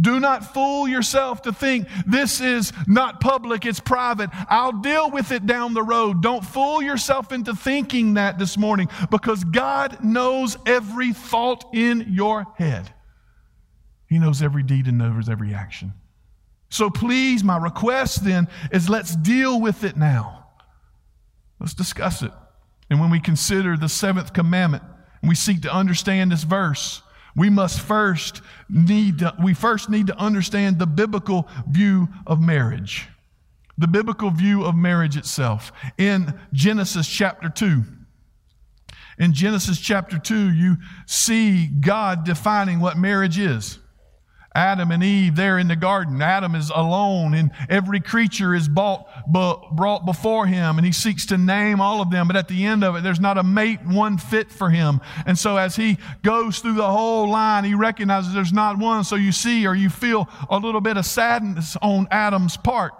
Do 0.00 0.20
not 0.20 0.54
fool 0.54 0.86
yourself 0.86 1.42
to 1.42 1.52
think 1.52 1.88
this 2.06 2.40
is 2.40 2.72
not 2.86 3.20
public, 3.20 3.66
it's 3.66 3.80
private. 3.80 4.30
I'll 4.48 4.80
deal 4.80 5.10
with 5.10 5.32
it 5.32 5.46
down 5.46 5.74
the 5.74 5.82
road. 5.82 6.22
Don't 6.22 6.44
fool 6.44 6.82
yourself 6.82 7.32
into 7.32 7.54
thinking 7.54 8.14
that 8.14 8.38
this 8.38 8.56
morning 8.56 8.88
because 9.10 9.42
God 9.44 10.04
knows 10.04 10.56
every 10.66 11.12
thought 11.12 11.64
in 11.74 12.06
your 12.10 12.46
head. 12.56 12.92
He 14.08 14.18
knows 14.18 14.40
every 14.42 14.62
deed 14.62 14.86
and 14.86 14.98
knows 14.98 15.28
every 15.28 15.52
action. 15.52 15.92
So 16.70 16.90
please, 16.90 17.42
my 17.42 17.56
request 17.56 18.24
then 18.24 18.48
is 18.70 18.88
let's 18.88 19.16
deal 19.16 19.60
with 19.60 19.84
it 19.84 19.96
now. 19.96 20.46
Let's 21.58 21.74
discuss 21.74 22.22
it. 22.22 22.32
And 22.90 23.00
when 23.00 23.10
we 23.10 23.20
consider 23.20 23.76
the 23.76 23.88
seventh 23.88 24.32
commandment 24.32 24.82
and 25.20 25.28
we 25.28 25.34
seek 25.34 25.62
to 25.62 25.74
understand 25.74 26.30
this 26.30 26.44
verse, 26.44 27.02
we 27.38 27.48
must 27.48 27.80
first 27.80 28.42
need 28.68 29.20
to, 29.20 29.32
we 29.42 29.54
first 29.54 29.88
need 29.88 30.08
to 30.08 30.18
understand 30.18 30.78
the 30.78 30.86
biblical 30.86 31.48
view 31.68 32.08
of 32.26 32.40
marriage. 32.42 33.08
The 33.78 33.86
biblical 33.86 34.30
view 34.30 34.64
of 34.64 34.74
marriage 34.74 35.16
itself. 35.16 35.70
In 35.96 36.34
Genesis 36.52 37.06
chapter 37.08 37.48
2, 37.48 37.84
in 39.20 39.32
Genesis 39.32 39.80
chapter 39.80 40.18
2, 40.18 40.52
you 40.52 40.78
see 41.06 41.68
God 41.68 42.24
defining 42.24 42.80
what 42.80 42.98
marriage 42.98 43.38
is. 43.38 43.78
Adam 44.58 44.90
and 44.90 45.04
Eve 45.04 45.36
there 45.36 45.56
in 45.56 45.68
the 45.68 45.76
garden. 45.76 46.20
Adam 46.20 46.56
is 46.56 46.72
alone, 46.74 47.32
and 47.32 47.52
every 47.68 48.00
creature 48.00 48.56
is 48.56 48.68
bought, 48.68 49.06
brought 49.30 50.04
before 50.04 50.46
him, 50.46 50.78
and 50.78 50.84
he 50.84 50.90
seeks 50.90 51.26
to 51.26 51.38
name 51.38 51.80
all 51.80 52.00
of 52.00 52.10
them. 52.10 52.26
But 52.26 52.36
at 52.36 52.48
the 52.48 52.64
end 52.64 52.82
of 52.82 52.96
it, 52.96 53.04
there's 53.04 53.20
not 53.20 53.38
a 53.38 53.44
mate, 53.44 53.78
one 53.86 54.18
fit 54.18 54.50
for 54.50 54.68
him. 54.68 55.00
And 55.26 55.38
so 55.38 55.56
as 55.56 55.76
he 55.76 55.96
goes 56.24 56.58
through 56.58 56.74
the 56.74 56.90
whole 56.90 57.30
line, 57.30 57.62
he 57.62 57.74
recognizes 57.74 58.34
there's 58.34 58.52
not 58.52 58.78
one. 58.78 59.04
So 59.04 59.14
you 59.14 59.30
see 59.30 59.64
or 59.64 59.76
you 59.76 59.90
feel 59.90 60.28
a 60.50 60.58
little 60.58 60.80
bit 60.80 60.96
of 60.96 61.06
sadness 61.06 61.76
on 61.80 62.08
Adam's 62.10 62.56
part 62.56 62.94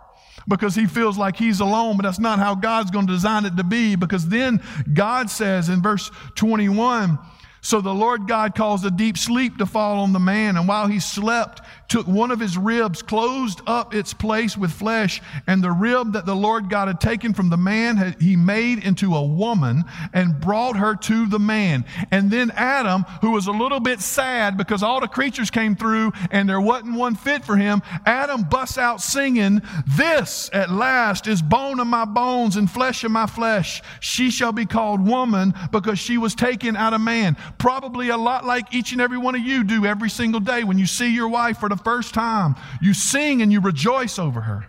because 0.46 0.76
he 0.76 0.86
feels 0.86 1.18
like 1.18 1.36
he's 1.36 1.58
alone, 1.58 1.96
but 1.96 2.04
that's 2.04 2.20
not 2.20 2.38
how 2.38 2.54
God's 2.54 2.92
going 2.92 3.08
to 3.08 3.12
design 3.12 3.44
it 3.46 3.56
to 3.56 3.64
be. 3.64 3.96
Because 3.96 4.28
then 4.28 4.62
God 4.94 5.28
says 5.28 5.68
in 5.68 5.82
verse 5.82 6.08
21, 6.36 7.18
so 7.60 7.80
the 7.80 7.94
Lord 7.94 8.28
God 8.28 8.54
caused 8.54 8.84
a 8.86 8.90
deep 8.90 9.18
sleep 9.18 9.58
to 9.58 9.66
fall 9.66 10.00
on 10.00 10.12
the 10.12 10.18
man, 10.18 10.56
and 10.56 10.68
while 10.68 10.86
he 10.86 11.00
slept, 11.00 11.60
took 11.88 12.06
one 12.06 12.30
of 12.30 12.38
his 12.38 12.58
ribs, 12.58 13.02
closed 13.02 13.62
up 13.66 13.94
its 13.94 14.12
place 14.12 14.56
with 14.56 14.70
flesh, 14.70 15.22
and 15.46 15.62
the 15.64 15.72
rib 15.72 16.12
that 16.12 16.26
the 16.26 16.36
Lord 16.36 16.68
God 16.68 16.88
had 16.88 17.00
taken 17.00 17.32
from 17.32 17.48
the 17.48 17.56
man, 17.56 18.14
he 18.20 18.36
made 18.36 18.84
into 18.84 19.16
a 19.16 19.24
woman 19.24 19.84
and 20.12 20.38
brought 20.38 20.76
her 20.76 20.94
to 20.94 21.26
the 21.26 21.38
man. 21.38 21.84
And 22.10 22.30
then 22.30 22.50
Adam, 22.54 23.04
who 23.22 23.30
was 23.30 23.46
a 23.46 23.52
little 23.52 23.80
bit 23.80 24.00
sad 24.00 24.56
because 24.56 24.82
all 24.82 25.00
the 25.00 25.08
creatures 25.08 25.50
came 25.50 25.74
through 25.74 26.12
and 26.30 26.48
there 26.48 26.60
wasn't 26.60 26.96
one 26.96 27.14
fit 27.14 27.44
for 27.44 27.56
him, 27.56 27.82
Adam 28.04 28.42
busts 28.42 28.76
out 28.76 29.00
singing, 29.00 29.62
This 29.86 30.50
at 30.52 30.70
last 30.70 31.26
is 31.26 31.40
bone 31.40 31.80
of 31.80 31.86
my 31.86 32.04
bones 32.04 32.56
and 32.56 32.70
flesh 32.70 33.02
of 33.04 33.10
my 33.10 33.26
flesh. 33.26 33.82
She 34.00 34.30
shall 34.30 34.52
be 34.52 34.66
called 34.66 35.06
woman 35.06 35.54
because 35.72 35.98
she 35.98 36.18
was 36.18 36.34
taken 36.34 36.76
out 36.76 36.92
of 36.92 37.00
man. 37.00 37.36
Probably 37.56 38.10
a 38.10 38.16
lot 38.16 38.44
like 38.44 38.74
each 38.74 38.92
and 38.92 39.00
every 39.00 39.18
one 39.18 39.34
of 39.34 39.40
you 39.40 39.64
do 39.64 39.86
every 39.86 40.10
single 40.10 40.40
day 40.40 40.64
when 40.64 40.78
you 40.78 40.86
see 40.86 41.14
your 41.14 41.28
wife 41.28 41.58
for 41.58 41.68
the 41.68 41.77
first 41.78 42.14
time. 42.14 42.54
You 42.80 42.94
sing 42.94 43.42
and 43.42 43.52
you 43.52 43.60
rejoice 43.60 44.18
over 44.18 44.42
her. 44.42 44.66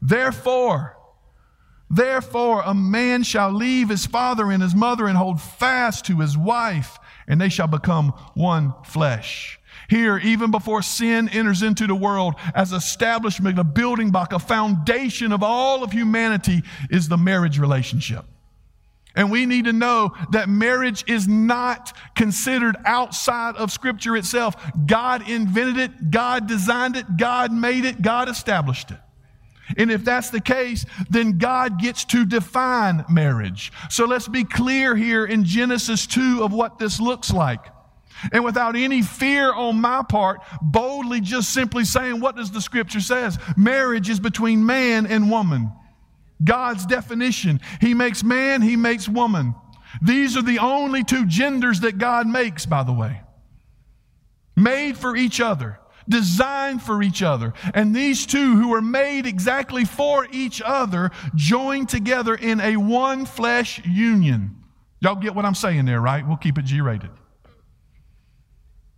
Therefore, 0.00 0.96
therefore, 1.90 2.62
a 2.64 2.74
man 2.74 3.22
shall 3.22 3.52
leave 3.52 3.88
his 3.88 4.06
father 4.06 4.50
and 4.50 4.62
his 4.62 4.74
mother 4.74 5.06
and 5.06 5.16
hold 5.16 5.40
fast 5.40 6.06
to 6.06 6.20
his 6.20 6.36
wife, 6.36 6.98
and 7.26 7.40
they 7.40 7.48
shall 7.48 7.66
become 7.66 8.10
one 8.34 8.74
flesh. 8.84 9.58
Here, 9.88 10.18
even 10.18 10.50
before 10.50 10.82
sin 10.82 11.28
enters 11.28 11.62
into 11.62 11.86
the 11.86 11.94
world, 11.94 12.34
as 12.54 12.72
establishment, 12.72 13.58
a 13.58 13.64
building 13.64 14.10
block, 14.10 14.32
a 14.32 14.38
foundation 14.38 15.32
of 15.32 15.42
all 15.42 15.84
of 15.84 15.92
humanity 15.92 16.62
is 16.90 17.08
the 17.08 17.16
marriage 17.16 17.58
relationship. 17.58 18.24
And 19.16 19.30
we 19.30 19.46
need 19.46 19.64
to 19.64 19.72
know 19.72 20.12
that 20.30 20.48
marriage 20.48 21.02
is 21.08 21.26
not 21.26 21.96
considered 22.14 22.76
outside 22.84 23.56
of 23.56 23.72
Scripture 23.72 24.16
itself. 24.16 24.54
God 24.86 25.28
invented 25.28 25.78
it, 25.78 26.10
God 26.10 26.46
designed 26.46 26.96
it, 26.96 27.16
God 27.16 27.50
made 27.50 27.86
it, 27.86 28.02
God 28.02 28.28
established 28.28 28.90
it. 28.90 28.98
And 29.76 29.90
if 29.90 30.04
that's 30.04 30.30
the 30.30 30.40
case, 30.40 30.84
then 31.10 31.38
God 31.38 31.80
gets 31.80 32.04
to 32.06 32.24
define 32.24 33.04
marriage. 33.08 33.72
So 33.90 34.04
let's 34.04 34.28
be 34.28 34.44
clear 34.44 34.94
here 34.94 35.24
in 35.24 35.44
Genesis 35.44 36.06
2 36.06 36.44
of 36.44 36.52
what 36.52 36.78
this 36.78 37.00
looks 37.00 37.32
like. 37.32 37.64
And 38.32 38.44
without 38.44 38.76
any 38.76 39.02
fear 39.02 39.52
on 39.52 39.80
my 39.80 40.02
part, 40.08 40.40
boldly 40.62 41.20
just 41.20 41.52
simply 41.52 41.84
saying, 41.84 42.20
what 42.20 42.36
does 42.36 42.50
the 42.50 42.60
scripture 42.60 43.00
says? 43.00 43.38
Marriage 43.56 44.08
is 44.08 44.20
between 44.20 44.64
man 44.64 45.06
and 45.06 45.30
woman. 45.30 45.72
God's 46.42 46.86
definition. 46.86 47.60
He 47.80 47.94
makes 47.94 48.22
man, 48.22 48.62
he 48.62 48.76
makes 48.76 49.08
woman. 49.08 49.54
These 50.02 50.36
are 50.36 50.42
the 50.42 50.58
only 50.58 51.04
two 51.04 51.26
genders 51.26 51.80
that 51.80 51.98
God 51.98 52.26
makes, 52.26 52.66
by 52.66 52.82
the 52.82 52.92
way. 52.92 53.22
Made 54.54 54.96
for 54.96 55.16
each 55.16 55.40
other, 55.40 55.78
designed 56.08 56.82
for 56.82 57.02
each 57.02 57.22
other. 57.22 57.52
And 57.74 57.94
these 57.94 58.26
two, 58.26 58.56
who 58.56 58.74
are 58.74 58.82
made 58.82 59.26
exactly 59.26 59.84
for 59.84 60.26
each 60.30 60.60
other, 60.64 61.10
join 61.34 61.86
together 61.86 62.34
in 62.34 62.60
a 62.60 62.76
one 62.76 63.26
flesh 63.26 63.84
union. 63.86 64.56
Y'all 65.00 65.14
get 65.14 65.34
what 65.34 65.44
I'm 65.44 65.54
saying 65.54 65.84
there, 65.84 66.00
right? 66.00 66.26
We'll 66.26 66.36
keep 66.36 66.58
it 66.58 66.64
G 66.64 66.80
rated. 66.80 67.10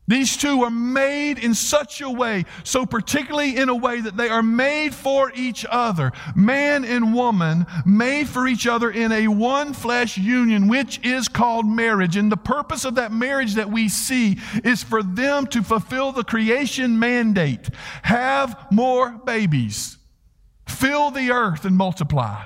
These 0.08 0.38
two 0.38 0.62
are 0.62 0.70
made 0.70 1.38
in 1.38 1.54
such 1.54 2.00
a 2.00 2.10
way, 2.10 2.46
so 2.64 2.86
particularly 2.86 3.56
in 3.56 3.68
a 3.68 3.76
way 3.76 4.00
that 4.00 4.16
they 4.16 4.30
are 4.30 4.42
made 4.42 4.94
for 4.94 5.30
each 5.34 5.66
other. 5.70 6.12
Man 6.34 6.84
and 6.86 7.14
woman 7.14 7.66
made 7.84 8.26
for 8.26 8.48
each 8.48 8.66
other 8.66 8.90
in 8.90 9.12
a 9.12 9.28
one 9.28 9.74
flesh 9.74 10.16
union, 10.16 10.66
which 10.66 10.98
is 11.04 11.28
called 11.28 11.66
marriage. 11.66 12.16
And 12.16 12.32
the 12.32 12.38
purpose 12.38 12.86
of 12.86 12.94
that 12.94 13.12
marriage 13.12 13.54
that 13.54 13.70
we 13.70 13.90
see 13.90 14.38
is 14.64 14.82
for 14.82 15.02
them 15.02 15.46
to 15.48 15.62
fulfill 15.62 16.12
the 16.12 16.24
creation 16.24 16.98
mandate. 16.98 17.68
Have 18.02 18.72
more 18.72 19.10
babies. 19.10 19.98
Fill 20.66 21.10
the 21.10 21.32
earth 21.32 21.66
and 21.66 21.76
multiply. 21.76 22.44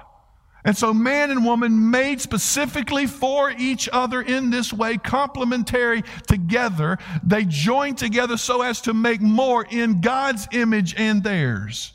And 0.65 0.77
so, 0.77 0.95
man 0.95 1.31
and 1.33 1.45
woman 1.45 1.91
made 1.91 2.21
specifically 2.21 3.07
for 3.07 3.51
each 3.51 3.89
other 3.93 4.23
in 4.23 4.51
this 4.51 4.73
way, 4.73 4.97
complementary 4.97 6.05
together, 6.29 6.99
they 7.25 7.45
join 7.45 7.97
together 7.97 8.37
so 8.37 8.63
as 8.63 8.81
to 8.83 8.95
make 8.95 9.21
more 9.21 9.67
in 9.69 10.01
God's 10.01 10.47
image 10.53 10.95
and 10.97 11.25
theirs. 11.25 11.95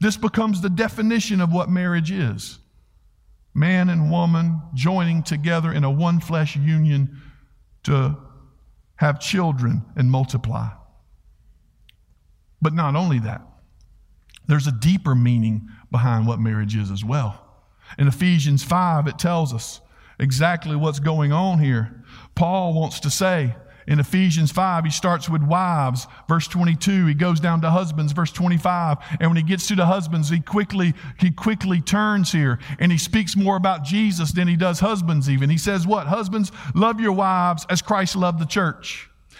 This 0.00 0.18
becomes 0.18 0.60
the 0.60 0.68
definition 0.68 1.40
of 1.40 1.52
what 1.52 1.70
marriage 1.70 2.10
is 2.10 2.58
man 3.54 3.90
and 3.90 4.10
woman 4.10 4.60
joining 4.74 5.22
together 5.22 5.72
in 5.72 5.84
a 5.84 5.90
one 5.90 6.20
flesh 6.20 6.56
union 6.56 7.20
to 7.82 8.16
have 8.96 9.20
children 9.20 9.82
and 9.96 10.10
multiply. 10.10 10.68
But 12.62 12.72
not 12.72 12.96
only 12.96 13.18
that, 13.20 13.42
there's 14.46 14.66
a 14.66 14.72
deeper 14.72 15.14
meaning 15.14 15.68
behind 15.90 16.26
what 16.26 16.40
marriage 16.40 16.76
is 16.76 16.90
as 16.90 17.04
well. 17.04 17.41
In 17.98 18.08
Ephesians 18.08 18.62
5, 18.64 19.06
it 19.06 19.18
tells 19.18 19.52
us 19.52 19.80
exactly 20.18 20.76
what's 20.76 21.00
going 21.00 21.32
on 21.32 21.58
here. 21.58 22.02
Paul 22.34 22.74
wants 22.74 23.00
to 23.00 23.10
say 23.10 23.54
in 23.86 23.98
Ephesians 23.98 24.52
5, 24.52 24.84
he 24.84 24.90
starts 24.90 25.28
with 25.28 25.42
wives, 25.42 26.06
verse 26.28 26.46
22. 26.46 27.06
He 27.06 27.14
goes 27.14 27.40
down 27.40 27.60
to 27.62 27.70
husbands, 27.70 28.12
verse 28.12 28.30
25. 28.30 28.98
And 29.20 29.30
when 29.30 29.36
he 29.36 29.42
gets 29.42 29.66
to 29.68 29.74
the 29.74 29.86
husbands, 29.86 30.28
he 30.28 30.40
quickly, 30.40 30.94
he 31.18 31.30
quickly 31.30 31.80
turns 31.80 32.30
here 32.30 32.58
and 32.78 32.92
he 32.92 32.98
speaks 32.98 33.36
more 33.36 33.56
about 33.56 33.84
Jesus 33.84 34.32
than 34.32 34.46
he 34.46 34.56
does 34.56 34.80
husbands 34.80 35.28
even. 35.28 35.50
He 35.50 35.58
says, 35.58 35.86
What? 35.86 36.06
Husbands, 36.06 36.52
love 36.74 37.00
your 37.00 37.12
wives 37.12 37.66
as 37.68 37.82
Christ 37.82 38.14
loved 38.14 38.38
the 38.38 38.46
church 38.46 39.08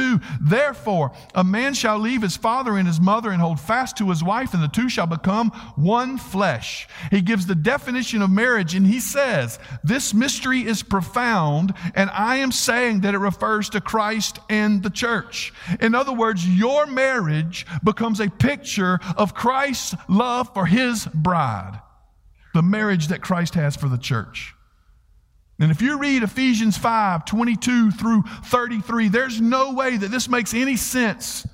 2 0.00 0.20
Therefore, 0.40 1.12
a 1.34 1.44
man 1.44 1.74
shall 1.74 1.98
leave 1.98 2.22
his 2.22 2.36
father 2.36 2.78
and 2.78 2.86
his 2.86 3.00
mother 3.00 3.30
and 3.30 3.40
hold 3.40 3.60
fast 3.60 3.98
to 3.98 4.08
his 4.08 4.24
wife, 4.24 4.54
and 4.54 4.62
the 4.62 4.68
two 4.68 4.88
shall 4.88 5.06
become 5.06 5.50
one 5.76 6.16
flesh. 6.16 6.88
He 7.10 7.20
gives 7.20 7.46
the 7.46 7.54
definition 7.54 8.22
of 8.22 8.30
marriage, 8.30 8.74
and 8.74 8.86
he 8.86 8.98
says, 8.98 9.58
This 9.84 10.14
mystery 10.14 10.66
is 10.66 10.82
profound, 10.82 11.74
and 11.94 12.08
I 12.10 12.36
am 12.36 12.50
saying 12.50 13.02
that 13.02 13.14
it 13.14 13.18
refers 13.18 13.68
to 13.70 13.80
Christ 13.80 14.38
and 14.48 14.82
the 14.82 14.90
church. 14.90 15.52
In 15.80 15.94
other 15.94 16.12
words, 16.12 16.46
your 16.48 16.86
marriage 16.86 17.66
becomes 17.84 18.20
a 18.20 18.30
picture 18.30 19.00
of 19.16 19.34
Christ's 19.34 19.94
love 20.08 20.52
for 20.54 20.64
his 20.64 21.06
bride, 21.06 21.80
the 22.54 22.62
marriage 22.62 23.08
that 23.08 23.20
Christ 23.20 23.54
has 23.54 23.76
for 23.76 23.88
the 23.88 23.98
church. 23.98 24.54
And 25.60 25.70
if 25.70 25.82
you 25.82 25.98
read 25.98 26.22
Ephesians 26.22 26.78
5 26.78 27.26
22 27.26 27.90
through 27.90 28.22
33, 28.46 29.08
there's 29.08 29.40
no 29.40 29.74
way 29.74 29.98
that 29.98 30.10
this 30.10 30.28
makes 30.28 30.54
any 30.54 30.76
sense. 30.76 31.46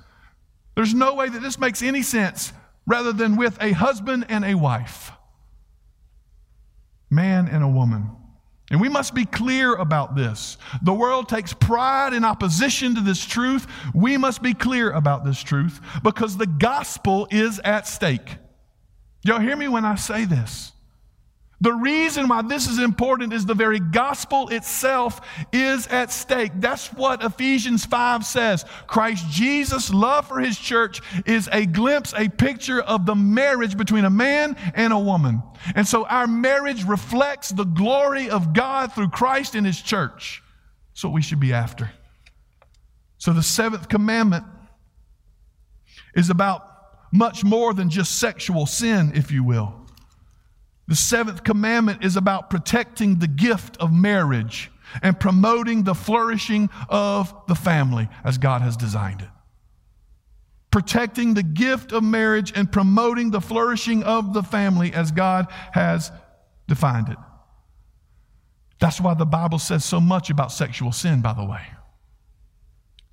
There's 0.75 0.93
no 0.93 1.13
way 1.13 1.27
that 1.27 1.41
this 1.41 1.59
makes 1.59 1.81
any 1.81 2.01
sense 2.01 2.53
rather 2.85 3.11
than 3.11 3.35
with 3.35 3.61
a 3.61 3.73
husband 3.73 4.25
and 4.29 4.45
a 4.45 4.55
wife, 4.55 5.11
man 7.09 7.49
and 7.49 7.63
a 7.63 7.67
woman. 7.67 8.11
And 8.69 8.81
we 8.81 8.89
must 8.89 9.13
be 9.13 9.25
clear 9.25 9.75
about 9.75 10.15
this. 10.15 10.57
The 10.81 10.93
world 10.93 11.29
takes 11.29 11.53
pride 11.53 12.13
in 12.13 12.25
opposition 12.25 12.95
to 12.95 13.01
this 13.01 13.25
truth. 13.25 13.65
We 13.93 14.17
must 14.17 14.41
be 14.41 14.53
clear 14.53 14.91
about 14.91 15.23
this 15.23 15.41
truth 15.41 15.79
because 16.03 16.37
the 16.37 16.47
gospel 16.47 17.27
is 17.31 17.59
at 17.63 17.87
stake. 17.87 18.37
Y'all 19.23 19.39
hear 19.39 19.55
me 19.55 19.67
when 19.67 19.85
I 19.85 19.95
say 19.95 20.25
this? 20.25 20.73
The 21.59 21.73
reason 21.73 22.27
why 22.27 22.43
this 22.43 22.67
is 22.67 22.77
important 22.77 23.33
is 23.33 23.45
the 23.45 23.55
very 23.55 23.79
gospel 23.79 24.49
itself 24.49 25.21
is 25.51 25.87
at 25.87 26.11
stake. 26.11 26.51
That's 26.55 26.93
what 26.93 27.23
Ephesians 27.23 27.83
5 27.83 28.23
says. 28.23 28.63
Christ 28.85 29.27
Jesus' 29.31 29.91
love 29.91 30.27
for 30.27 30.39
his 30.39 30.57
church 30.57 31.01
is 31.25 31.49
a 31.51 31.65
glimpse, 31.65 32.13
a 32.15 32.29
picture 32.29 32.79
of 32.79 33.07
the 33.07 33.15
marriage 33.15 33.75
between 33.75 34.05
a 34.05 34.09
man 34.09 34.55
and 34.75 34.93
a 34.93 34.99
woman. 34.99 35.41
And 35.73 35.87
so 35.87 36.05
our 36.05 36.27
marriage 36.27 36.83
reflects 36.83 37.49
the 37.49 37.65
glory 37.65 38.29
of 38.29 38.53
God 38.53 38.93
through 38.93 39.09
Christ 39.09 39.55
and 39.55 39.65
his 39.65 39.81
church. 39.81 40.43
That's 40.91 41.03
what 41.05 41.13
we 41.13 41.23
should 41.23 41.39
be 41.39 41.53
after. 41.53 41.89
So 43.17 43.33
the 43.33 43.41
seventh 43.41 43.89
commandment 43.89 44.45
is 46.13 46.29
about 46.29 46.63
much 47.11 47.43
more 47.43 47.73
than 47.73 47.89
just 47.89 48.19
sexual 48.19 48.67
sin, 48.67 49.13
if 49.15 49.31
you 49.31 49.43
will. 49.43 49.86
The 50.87 50.95
seventh 50.95 51.43
commandment 51.43 52.03
is 52.03 52.15
about 52.15 52.49
protecting 52.49 53.19
the 53.19 53.27
gift 53.27 53.77
of 53.77 53.91
marriage 53.91 54.71
and 55.01 55.19
promoting 55.19 55.83
the 55.83 55.95
flourishing 55.95 56.69
of 56.89 57.33
the 57.47 57.55
family 57.55 58.07
as 58.23 58.37
God 58.37 58.61
has 58.61 58.77
designed 58.77 59.21
it. 59.21 59.29
Protecting 60.71 61.33
the 61.33 61.43
gift 61.43 61.91
of 61.91 62.03
marriage 62.03 62.53
and 62.55 62.71
promoting 62.71 63.31
the 63.31 63.41
flourishing 63.41 64.03
of 64.03 64.33
the 64.33 64.43
family 64.43 64.93
as 64.93 65.11
God 65.11 65.47
has 65.73 66.11
defined 66.67 67.09
it. 67.09 67.17
That's 68.79 69.01
why 69.01 69.13
the 69.13 69.25
Bible 69.25 69.59
says 69.59 69.83
so 69.83 69.99
much 69.99 70.29
about 70.29 70.51
sexual 70.51 70.91
sin, 70.91 71.21
by 71.21 71.33
the 71.33 71.43
way. 71.43 71.65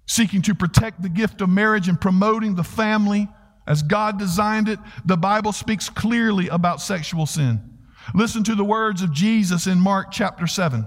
Seeking 0.06 0.42
to 0.42 0.54
protect 0.54 1.02
the 1.02 1.08
gift 1.08 1.40
of 1.40 1.48
marriage 1.48 1.88
and 1.88 2.00
promoting 2.00 2.54
the 2.54 2.64
family 2.64 3.28
as 3.66 3.82
God 3.82 4.18
designed 4.18 4.68
it, 4.68 4.78
the 5.04 5.16
Bible 5.16 5.52
speaks 5.52 5.88
clearly 5.88 6.48
about 6.48 6.80
sexual 6.80 7.26
sin. 7.26 7.60
Listen 8.14 8.44
to 8.44 8.54
the 8.54 8.64
words 8.64 9.02
of 9.02 9.12
Jesus 9.12 9.66
in 9.66 9.80
Mark 9.80 10.10
chapter 10.10 10.46
7. 10.46 10.86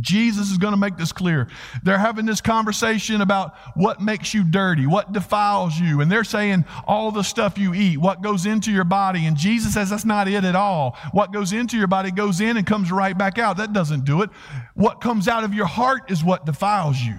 Jesus 0.00 0.50
is 0.50 0.56
going 0.56 0.72
to 0.72 0.78
make 0.78 0.96
this 0.96 1.12
clear. 1.12 1.48
They're 1.82 1.98
having 1.98 2.24
this 2.24 2.40
conversation 2.40 3.20
about 3.20 3.54
what 3.74 4.00
makes 4.00 4.32
you 4.32 4.42
dirty, 4.42 4.86
what 4.86 5.12
defiles 5.12 5.78
you, 5.78 6.00
and 6.00 6.10
they're 6.10 6.24
saying 6.24 6.64
all 6.86 7.10
the 7.10 7.22
stuff 7.22 7.58
you 7.58 7.74
eat, 7.74 7.98
what 7.98 8.22
goes 8.22 8.46
into 8.46 8.72
your 8.72 8.84
body. 8.84 9.26
And 9.26 9.36
Jesus 9.36 9.74
says 9.74 9.90
that's 9.90 10.06
not 10.06 10.28
it 10.28 10.44
at 10.44 10.56
all. 10.56 10.96
What 11.12 11.32
goes 11.32 11.52
into 11.52 11.76
your 11.76 11.88
body 11.88 12.10
goes 12.10 12.40
in 12.40 12.56
and 12.56 12.66
comes 12.66 12.90
right 12.90 13.16
back 13.16 13.38
out. 13.38 13.58
That 13.58 13.74
doesn't 13.74 14.06
do 14.06 14.22
it. 14.22 14.30
What 14.74 15.02
comes 15.02 15.28
out 15.28 15.44
of 15.44 15.52
your 15.52 15.66
heart 15.66 16.10
is 16.10 16.24
what 16.24 16.46
defiles 16.46 16.98
you. 16.98 17.18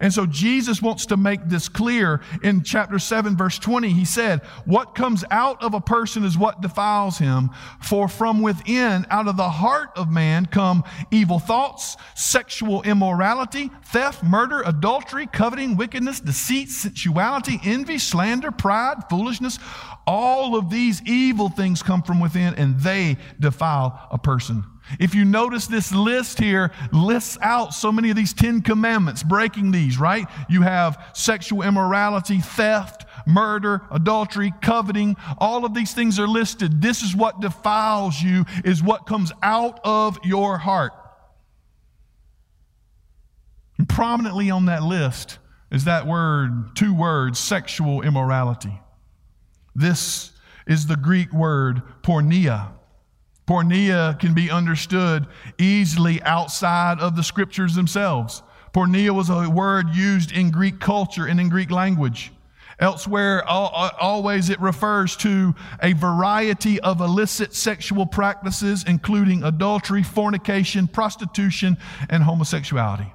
And 0.00 0.12
so 0.12 0.26
Jesus 0.26 0.80
wants 0.80 1.06
to 1.06 1.16
make 1.16 1.40
this 1.46 1.68
clear 1.68 2.20
in 2.42 2.62
chapter 2.62 2.98
7, 2.98 3.36
verse 3.36 3.58
20. 3.58 3.90
He 3.90 4.04
said, 4.04 4.42
What 4.64 4.94
comes 4.94 5.24
out 5.30 5.62
of 5.62 5.74
a 5.74 5.80
person 5.80 6.24
is 6.24 6.38
what 6.38 6.60
defiles 6.60 7.18
him. 7.18 7.50
For 7.82 8.06
from 8.08 8.40
within, 8.40 9.06
out 9.10 9.26
of 9.26 9.36
the 9.36 9.48
heart 9.48 9.90
of 9.96 10.08
man, 10.08 10.46
come 10.46 10.84
evil 11.10 11.40
thoughts, 11.40 11.96
sexual 12.14 12.82
immorality, 12.82 13.70
theft, 13.86 14.22
murder, 14.22 14.62
adultery, 14.64 15.26
coveting, 15.26 15.76
wickedness, 15.76 16.20
deceit, 16.20 16.68
sensuality, 16.68 17.60
envy, 17.64 17.98
slander, 17.98 18.52
pride, 18.52 18.98
foolishness. 19.10 19.58
All 20.06 20.56
of 20.56 20.70
these 20.70 21.02
evil 21.02 21.48
things 21.48 21.82
come 21.82 22.02
from 22.02 22.20
within 22.20 22.54
and 22.54 22.78
they 22.80 23.16
defile 23.40 24.08
a 24.12 24.18
person. 24.18 24.64
If 24.98 25.14
you 25.14 25.24
notice 25.24 25.66
this 25.66 25.92
list 25.92 26.38
here 26.38 26.72
lists 26.92 27.38
out 27.42 27.74
so 27.74 27.92
many 27.92 28.10
of 28.10 28.16
these 28.16 28.32
10 28.32 28.62
commandments, 28.62 29.22
breaking 29.22 29.70
these, 29.70 29.98
right? 29.98 30.26
You 30.48 30.62
have 30.62 31.10
sexual 31.14 31.62
immorality, 31.62 32.40
theft, 32.40 33.04
murder, 33.26 33.82
adultery, 33.90 34.52
coveting. 34.62 35.16
All 35.38 35.64
of 35.64 35.74
these 35.74 35.92
things 35.92 36.18
are 36.18 36.28
listed. 36.28 36.80
This 36.80 37.02
is 37.02 37.14
what 37.14 37.40
defiles 37.40 38.20
you, 38.20 38.44
is 38.64 38.82
what 38.82 39.06
comes 39.06 39.32
out 39.42 39.80
of 39.84 40.18
your 40.24 40.58
heart. 40.58 40.92
And 43.78 43.88
prominently 43.88 44.50
on 44.50 44.66
that 44.66 44.82
list 44.82 45.38
is 45.70 45.84
that 45.84 46.06
word, 46.06 46.74
two 46.74 46.94
words, 46.94 47.38
sexual 47.38 48.02
immorality. 48.02 48.80
This 49.74 50.32
is 50.66 50.86
the 50.86 50.96
Greek 50.96 51.32
word 51.32 51.82
porneia. 52.02 52.72
Porneia 53.48 54.18
can 54.20 54.34
be 54.34 54.50
understood 54.50 55.26
easily 55.56 56.22
outside 56.22 57.00
of 57.00 57.16
the 57.16 57.22
scriptures 57.22 57.74
themselves. 57.74 58.42
Porneia 58.74 59.10
was 59.14 59.30
a 59.30 59.48
word 59.48 59.88
used 59.94 60.32
in 60.32 60.50
Greek 60.50 60.78
culture 60.78 61.24
and 61.24 61.40
in 61.40 61.48
Greek 61.48 61.70
language. 61.70 62.30
Elsewhere, 62.78 63.42
always 63.48 64.50
it 64.50 64.60
refers 64.60 65.16
to 65.16 65.54
a 65.82 65.94
variety 65.94 66.78
of 66.80 67.00
illicit 67.00 67.54
sexual 67.54 68.04
practices, 68.06 68.84
including 68.86 69.42
adultery, 69.42 70.02
fornication, 70.02 70.86
prostitution, 70.86 71.78
and 72.10 72.22
homosexuality. 72.22 73.12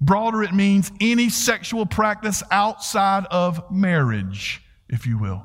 Broader, 0.00 0.42
it 0.42 0.54
means 0.54 0.90
any 0.98 1.28
sexual 1.28 1.84
practice 1.84 2.42
outside 2.50 3.26
of 3.30 3.70
marriage, 3.70 4.62
if 4.88 5.06
you 5.06 5.18
will. 5.18 5.44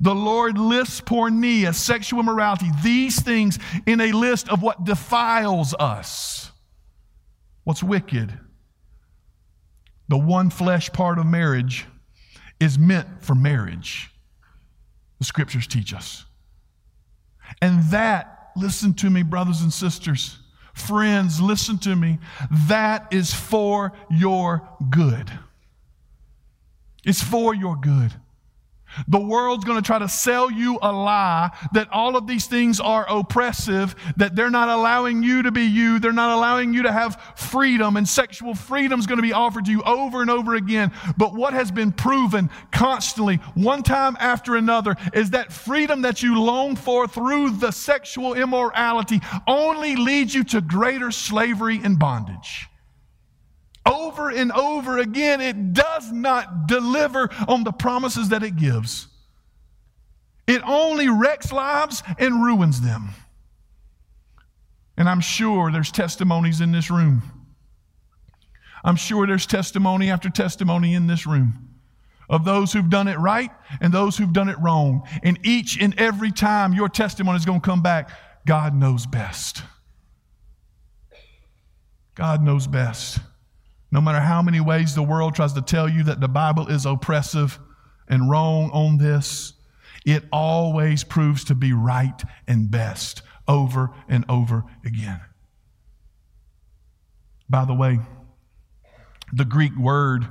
The 0.00 0.14
Lord 0.14 0.58
lists 0.58 1.00
porneia, 1.00 1.74
sexual 1.74 2.20
immorality, 2.20 2.66
these 2.82 3.20
things 3.20 3.58
in 3.86 4.00
a 4.00 4.12
list 4.12 4.48
of 4.48 4.62
what 4.62 4.84
defiles 4.84 5.74
us, 5.74 6.50
what's 7.64 7.82
wicked. 7.82 8.38
The 10.08 10.18
one 10.18 10.50
flesh 10.50 10.92
part 10.92 11.18
of 11.18 11.26
marriage 11.26 11.86
is 12.60 12.78
meant 12.78 13.08
for 13.24 13.34
marriage. 13.34 14.10
The 15.18 15.24
scriptures 15.24 15.66
teach 15.66 15.94
us. 15.94 16.24
And 17.60 17.82
that, 17.90 18.50
listen 18.56 18.94
to 18.94 19.10
me, 19.10 19.22
brothers 19.22 19.62
and 19.62 19.72
sisters, 19.72 20.38
friends, 20.74 21.40
listen 21.40 21.78
to 21.78 21.94
me, 21.94 22.18
that 22.68 23.08
is 23.12 23.32
for 23.32 23.92
your 24.10 24.68
good. 24.90 25.30
It's 27.04 27.22
for 27.22 27.54
your 27.54 27.76
good. 27.76 28.12
The 29.08 29.20
world's 29.20 29.64
going 29.64 29.80
to 29.80 29.86
try 29.86 29.98
to 29.98 30.08
sell 30.08 30.50
you 30.50 30.78
a 30.82 30.92
lie 30.92 31.50
that 31.72 31.88
all 31.90 32.16
of 32.16 32.26
these 32.26 32.46
things 32.46 32.80
are 32.80 33.06
oppressive, 33.08 33.94
that 34.16 34.34
they're 34.34 34.50
not 34.50 34.68
allowing 34.68 35.22
you 35.22 35.42
to 35.42 35.50
be 35.52 35.62
you, 35.62 35.98
they're 35.98 36.12
not 36.12 36.36
allowing 36.36 36.72
you 36.74 36.82
to 36.82 36.92
have 36.92 37.20
freedom, 37.36 37.96
and 37.96 38.08
sexual 38.08 38.54
freedom 38.54 38.98
is 38.98 39.06
going 39.06 39.18
to 39.18 39.22
be 39.22 39.32
offered 39.32 39.64
to 39.66 39.70
you 39.70 39.82
over 39.82 40.20
and 40.20 40.30
over 40.30 40.54
again. 40.54 40.92
But 41.16 41.34
what 41.34 41.52
has 41.52 41.70
been 41.70 41.92
proven 41.92 42.50
constantly, 42.70 43.36
one 43.54 43.82
time 43.82 44.16
after 44.20 44.56
another, 44.56 44.96
is 45.14 45.30
that 45.30 45.52
freedom 45.52 46.02
that 46.02 46.22
you 46.22 46.40
long 46.40 46.76
for 46.76 47.06
through 47.06 47.50
the 47.50 47.70
sexual 47.70 48.34
immorality 48.34 49.20
only 49.46 49.96
leads 49.96 50.34
you 50.34 50.44
to 50.44 50.60
greater 50.60 51.10
slavery 51.10 51.80
and 51.82 51.98
bondage 51.98 52.68
over 53.84 54.30
and 54.30 54.52
over 54.52 54.98
again, 54.98 55.40
it 55.40 55.72
does 55.72 56.12
not 56.12 56.66
deliver 56.66 57.28
on 57.48 57.64
the 57.64 57.72
promises 57.72 58.28
that 58.28 58.42
it 58.42 58.56
gives. 58.56 59.08
It 60.46 60.62
only 60.64 61.08
wrecks 61.08 61.52
lives 61.52 62.02
and 62.18 62.44
ruins 62.44 62.80
them. 62.80 63.10
And 64.96 65.08
I'm 65.08 65.20
sure 65.20 65.70
there's 65.72 65.90
testimonies 65.90 66.60
in 66.60 66.72
this 66.72 66.90
room. 66.90 67.22
I'm 68.84 68.96
sure 68.96 69.26
there's 69.26 69.46
testimony 69.46 70.10
after 70.10 70.28
testimony 70.28 70.94
in 70.94 71.06
this 71.06 71.26
room 71.26 71.68
of 72.28 72.44
those 72.44 72.72
who've 72.72 72.90
done 72.90 73.08
it 73.08 73.18
right 73.18 73.50
and 73.80 73.92
those 73.92 74.16
who've 74.16 74.32
done 74.32 74.48
it 74.48 74.58
wrong. 74.58 75.06
And 75.22 75.38
each 75.44 75.80
and 75.80 75.98
every 75.98 76.32
time 76.32 76.72
your 76.72 76.88
testimony 76.88 77.36
is 77.36 77.44
going 77.44 77.60
to 77.60 77.64
come 77.64 77.82
back, 77.82 78.10
God 78.46 78.74
knows 78.74 79.06
best. 79.06 79.62
God 82.14 82.42
knows 82.42 82.66
best. 82.66 83.20
No 83.92 84.00
matter 84.00 84.20
how 84.20 84.40
many 84.40 84.58
ways 84.58 84.94
the 84.94 85.02
world 85.02 85.34
tries 85.34 85.52
to 85.52 85.60
tell 85.60 85.86
you 85.86 86.02
that 86.04 86.20
the 86.20 86.28
Bible 86.28 86.66
is 86.66 86.86
oppressive 86.86 87.58
and 88.08 88.30
wrong 88.30 88.70
on 88.72 88.96
this, 88.96 89.52
it 90.06 90.24
always 90.32 91.04
proves 91.04 91.44
to 91.44 91.54
be 91.54 91.74
right 91.74 92.22
and 92.48 92.70
best 92.70 93.20
over 93.46 93.90
and 94.08 94.24
over 94.30 94.64
again. 94.84 95.20
By 97.50 97.66
the 97.66 97.74
way, 97.74 98.00
the 99.30 99.44
Greek 99.44 99.76
word 99.76 100.26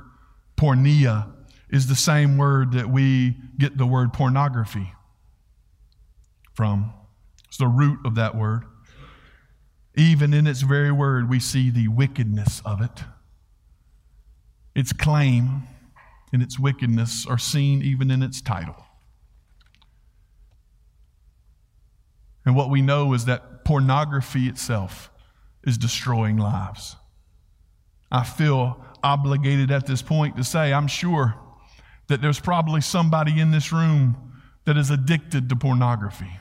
porneia 0.56 1.32
is 1.70 1.86
the 1.86 1.94
same 1.94 2.36
word 2.36 2.72
that 2.72 2.90
we 2.90 3.36
get 3.58 3.78
the 3.78 3.86
word 3.86 4.12
pornography 4.12 4.92
from. 6.52 6.92
It's 7.46 7.58
the 7.58 7.68
root 7.68 8.00
of 8.04 8.16
that 8.16 8.34
word. 8.34 8.64
Even 9.94 10.34
in 10.34 10.46
its 10.48 10.62
very 10.62 10.90
word, 10.90 11.30
we 11.30 11.38
see 11.38 11.70
the 11.70 11.86
wickedness 11.88 12.60
of 12.64 12.80
it. 12.82 13.04
Its 14.74 14.92
claim 14.92 15.64
and 16.32 16.42
its 16.42 16.58
wickedness 16.58 17.26
are 17.26 17.38
seen 17.38 17.82
even 17.82 18.10
in 18.10 18.22
its 18.22 18.40
title. 18.40 18.76
And 22.44 22.56
what 22.56 22.70
we 22.70 22.82
know 22.82 23.12
is 23.12 23.26
that 23.26 23.64
pornography 23.64 24.48
itself 24.48 25.10
is 25.64 25.78
destroying 25.78 26.38
lives. 26.38 26.96
I 28.10 28.24
feel 28.24 28.84
obligated 29.02 29.70
at 29.70 29.86
this 29.86 30.02
point 30.02 30.36
to 30.36 30.44
say 30.44 30.72
I'm 30.72 30.88
sure 30.88 31.34
that 32.08 32.20
there's 32.20 32.40
probably 32.40 32.80
somebody 32.80 33.40
in 33.40 33.50
this 33.50 33.72
room 33.72 34.16
that 34.64 34.76
is 34.76 34.90
addicted 34.90 35.48
to 35.48 35.56
pornography, 35.56 36.38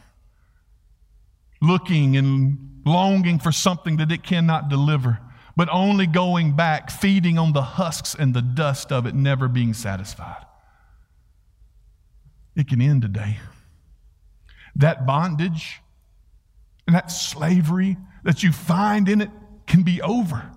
looking 1.62 2.18
and 2.18 2.82
longing 2.86 3.40
for 3.40 3.52
something 3.52 3.98
that 3.98 4.12
it 4.12 4.24
cannot 4.24 4.70
deliver 4.70 5.20
but 5.56 5.70
only 5.72 6.08
going 6.08 6.56
back, 6.56 6.90
feeding 6.90 7.38
on 7.38 7.54
the 7.54 7.62
husks 7.62 8.16
and 8.16 8.34
the 8.34 8.42
dust 8.42 8.92
of 8.92 9.06
it, 9.06 9.16
never 9.16 9.48
being 9.48 9.74
satisfied. 9.74 10.46
It 12.56 12.68
can 12.68 12.82
end 12.82 13.02
today. 13.02 13.40
That 14.76 15.06
bondage 15.06 15.82
and 16.88 16.96
that 16.96 17.12
slavery 17.12 17.98
that 18.24 18.44
you 18.44 18.52
find 18.52 19.08
in 19.10 19.22
it 19.22 19.30
can 19.68 19.84
be 19.84 20.02
over. 20.02 20.50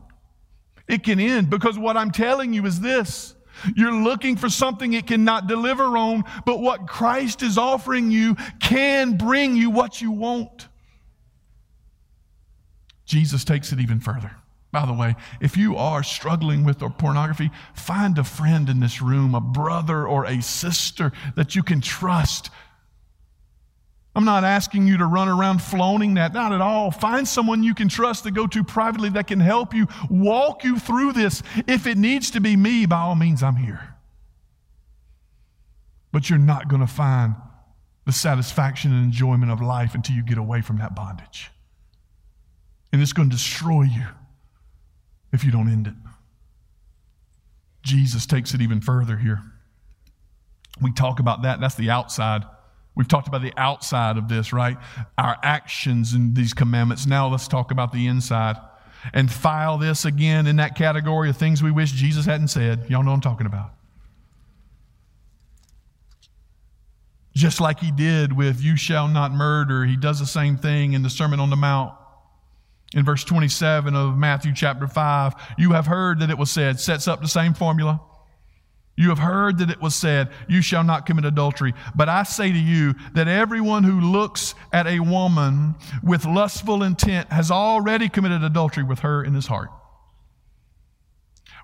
It 0.88 1.02
can 1.02 1.18
end 1.18 1.50
because 1.50 1.78
what 1.78 1.96
I'm 1.96 2.10
telling 2.10 2.52
you 2.52 2.66
is 2.66 2.80
this. 2.80 3.34
You're 3.76 3.92
looking 3.92 4.36
for 4.36 4.48
something 4.48 4.92
it 4.92 5.06
cannot 5.06 5.46
deliver 5.46 5.96
on, 5.96 6.24
but 6.44 6.60
what 6.60 6.88
Christ 6.88 7.42
is 7.42 7.56
offering 7.56 8.10
you 8.10 8.36
can 8.60 9.16
bring 9.16 9.56
you 9.56 9.70
what 9.70 10.02
you 10.02 10.10
want. 10.10 10.68
Jesus 13.06 13.44
takes 13.44 13.72
it 13.72 13.78
even 13.78 14.00
further. 14.00 14.32
By 14.74 14.86
the 14.86 14.92
way, 14.92 15.14
if 15.40 15.56
you 15.56 15.76
are 15.76 16.02
struggling 16.02 16.64
with 16.64 16.80
pornography, 16.98 17.52
find 17.74 18.18
a 18.18 18.24
friend 18.24 18.68
in 18.68 18.80
this 18.80 19.00
room, 19.00 19.36
a 19.36 19.40
brother 19.40 20.04
or 20.04 20.24
a 20.24 20.42
sister 20.42 21.12
that 21.36 21.54
you 21.54 21.62
can 21.62 21.80
trust. 21.80 22.50
I'm 24.16 24.24
not 24.24 24.42
asking 24.42 24.88
you 24.88 24.96
to 24.96 25.06
run 25.06 25.28
around 25.28 25.62
floating 25.62 26.14
that, 26.14 26.34
not 26.34 26.52
at 26.52 26.60
all. 26.60 26.90
Find 26.90 27.26
someone 27.26 27.62
you 27.62 27.72
can 27.72 27.88
trust 27.88 28.24
to 28.24 28.32
go 28.32 28.48
to 28.48 28.64
privately 28.64 29.10
that 29.10 29.28
can 29.28 29.38
help 29.38 29.74
you 29.74 29.86
walk 30.10 30.64
you 30.64 30.80
through 30.80 31.12
this. 31.12 31.44
If 31.68 31.86
it 31.86 31.96
needs 31.96 32.32
to 32.32 32.40
be 32.40 32.56
me, 32.56 32.84
by 32.84 32.98
all 32.98 33.14
means, 33.14 33.44
I'm 33.44 33.54
here. 33.54 33.94
But 36.10 36.28
you're 36.28 36.38
not 36.40 36.66
going 36.66 36.80
to 36.80 36.92
find 36.92 37.36
the 38.06 38.12
satisfaction 38.12 38.92
and 38.92 39.04
enjoyment 39.04 39.52
of 39.52 39.60
life 39.60 39.94
until 39.94 40.16
you 40.16 40.24
get 40.24 40.38
away 40.38 40.62
from 40.62 40.78
that 40.78 40.96
bondage. 40.96 41.52
And 42.92 43.00
it's 43.00 43.12
going 43.12 43.30
to 43.30 43.36
destroy 43.36 43.82
you 43.82 44.06
if 45.34 45.42
you 45.44 45.50
don't 45.50 45.68
end 45.68 45.88
it. 45.88 45.94
Jesus 47.82 48.24
takes 48.24 48.54
it 48.54 48.62
even 48.62 48.80
further 48.80 49.16
here. 49.16 49.40
We 50.80 50.92
talk 50.92 51.20
about 51.20 51.42
that, 51.42 51.60
that's 51.60 51.74
the 51.74 51.90
outside. 51.90 52.44
We've 52.94 53.08
talked 53.08 53.26
about 53.26 53.42
the 53.42 53.52
outside 53.56 54.16
of 54.16 54.28
this, 54.28 54.52
right? 54.52 54.76
Our 55.18 55.36
actions 55.42 56.12
and 56.12 56.34
these 56.34 56.54
commandments. 56.54 57.06
Now 57.06 57.28
let's 57.28 57.48
talk 57.48 57.72
about 57.72 57.92
the 57.92 58.06
inside 58.06 58.56
and 59.12 59.30
file 59.30 59.76
this 59.76 60.04
again 60.04 60.46
in 60.46 60.56
that 60.56 60.76
category 60.76 61.28
of 61.28 61.36
things 61.36 61.62
we 61.62 61.72
wish 61.72 61.90
Jesus 61.90 62.24
hadn't 62.24 62.48
said. 62.48 62.88
Y'all 62.88 63.02
know 63.02 63.12
I'm 63.12 63.20
talking 63.20 63.46
about. 63.46 63.72
Just 67.34 67.60
like 67.60 67.80
he 67.80 67.90
did 67.90 68.32
with 68.32 68.62
you 68.62 68.76
shall 68.76 69.08
not 69.08 69.32
murder, 69.32 69.84
he 69.84 69.96
does 69.96 70.20
the 70.20 70.26
same 70.26 70.56
thing 70.56 70.92
in 70.92 71.02
the 71.02 71.10
Sermon 71.10 71.40
on 71.40 71.50
the 71.50 71.56
Mount 71.56 71.94
in 72.94 73.04
verse 73.04 73.24
27 73.24 73.94
of 73.94 74.16
Matthew 74.16 74.54
chapter 74.54 74.86
5, 74.86 75.34
you 75.58 75.72
have 75.72 75.86
heard 75.86 76.20
that 76.20 76.30
it 76.30 76.38
was 76.38 76.50
said, 76.50 76.80
sets 76.80 77.08
up 77.08 77.20
the 77.20 77.28
same 77.28 77.52
formula. 77.52 78.00
You 78.96 79.08
have 79.08 79.18
heard 79.18 79.58
that 79.58 79.70
it 79.70 79.80
was 79.80 79.96
said, 79.96 80.30
You 80.48 80.62
shall 80.62 80.84
not 80.84 81.04
commit 81.04 81.24
adultery. 81.24 81.74
But 81.96 82.08
I 82.08 82.22
say 82.22 82.52
to 82.52 82.58
you 82.58 82.94
that 83.14 83.26
everyone 83.26 83.82
who 83.82 84.00
looks 84.00 84.54
at 84.72 84.86
a 84.86 85.00
woman 85.00 85.74
with 86.04 86.24
lustful 86.24 86.84
intent 86.84 87.32
has 87.32 87.50
already 87.50 88.08
committed 88.08 88.44
adultery 88.44 88.84
with 88.84 89.00
her 89.00 89.24
in 89.24 89.34
his 89.34 89.48
heart. 89.48 89.70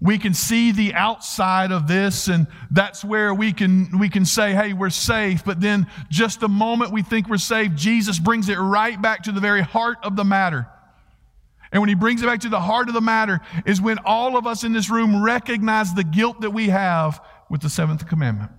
We 0.03 0.19
can 0.19 0.35
see 0.35 0.73
the 0.73 0.95
outside 0.95 1.71
of 1.71 1.87
this, 1.87 2.27
and 2.27 2.49
that's 2.71 3.05
where 3.05 3.33
we 3.33 3.53
can, 3.53 3.99
we 4.01 4.09
can 4.09 4.25
say, 4.25 4.53
Hey, 4.53 4.73
we're 4.73 4.90
safe. 4.90 5.45
But 5.45 5.61
then, 5.61 5.87
just 6.11 6.40
the 6.40 6.49
moment 6.49 6.90
we 6.90 7.03
think 7.03 7.29
we're 7.29 7.37
safe, 7.37 7.77
Jesus 7.77 8.19
brings 8.19 8.49
it 8.49 8.57
right 8.57 9.01
back 9.01 9.23
to 9.25 9.33
the 9.33 9.40
very 9.40 9.62
heart 9.62 9.99
of 10.03 10.16
the 10.16 10.25
matter. 10.25 10.66
And 11.72 11.80
when 11.80 11.88
he 11.88 11.94
brings 11.94 12.22
it 12.22 12.26
back 12.26 12.40
to 12.40 12.48
the 12.48 12.61
heart 12.61 12.88
of 12.88 12.94
the 12.94 13.00
matter, 13.00 13.40
is 13.64 13.80
when 13.80 13.98
all 14.04 14.37
of 14.37 14.46
us 14.46 14.64
in 14.64 14.72
this 14.72 14.90
room 14.90 15.22
recognize 15.22 15.94
the 15.94 16.04
guilt 16.04 16.40
that 16.40 16.50
we 16.50 16.68
have 16.68 17.20
with 17.48 17.61
the 17.61 17.70
seventh 17.70 18.09
commandment. 18.09 18.50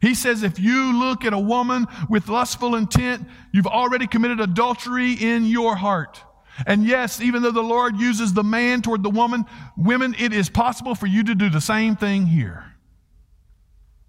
He 0.00 0.14
says, 0.14 0.42
if 0.42 0.60
you 0.60 0.98
look 0.98 1.24
at 1.24 1.32
a 1.32 1.38
woman 1.38 1.86
with 2.10 2.28
lustful 2.28 2.74
intent, 2.74 3.26
you've 3.52 3.66
already 3.66 4.06
committed 4.06 4.38
adultery 4.38 5.12
in 5.12 5.46
your 5.46 5.76
heart. 5.76 6.20
And 6.66 6.84
yes, 6.84 7.20
even 7.20 7.42
though 7.42 7.50
the 7.50 7.62
Lord 7.62 7.96
uses 7.96 8.32
the 8.32 8.44
man 8.44 8.82
toward 8.82 9.02
the 9.02 9.10
woman, 9.10 9.44
women, 9.76 10.14
it 10.18 10.32
is 10.32 10.48
possible 10.48 10.94
for 10.94 11.06
you 11.06 11.24
to 11.24 11.34
do 11.34 11.48
the 11.48 11.60
same 11.60 11.96
thing 11.96 12.26
here. 12.26 12.73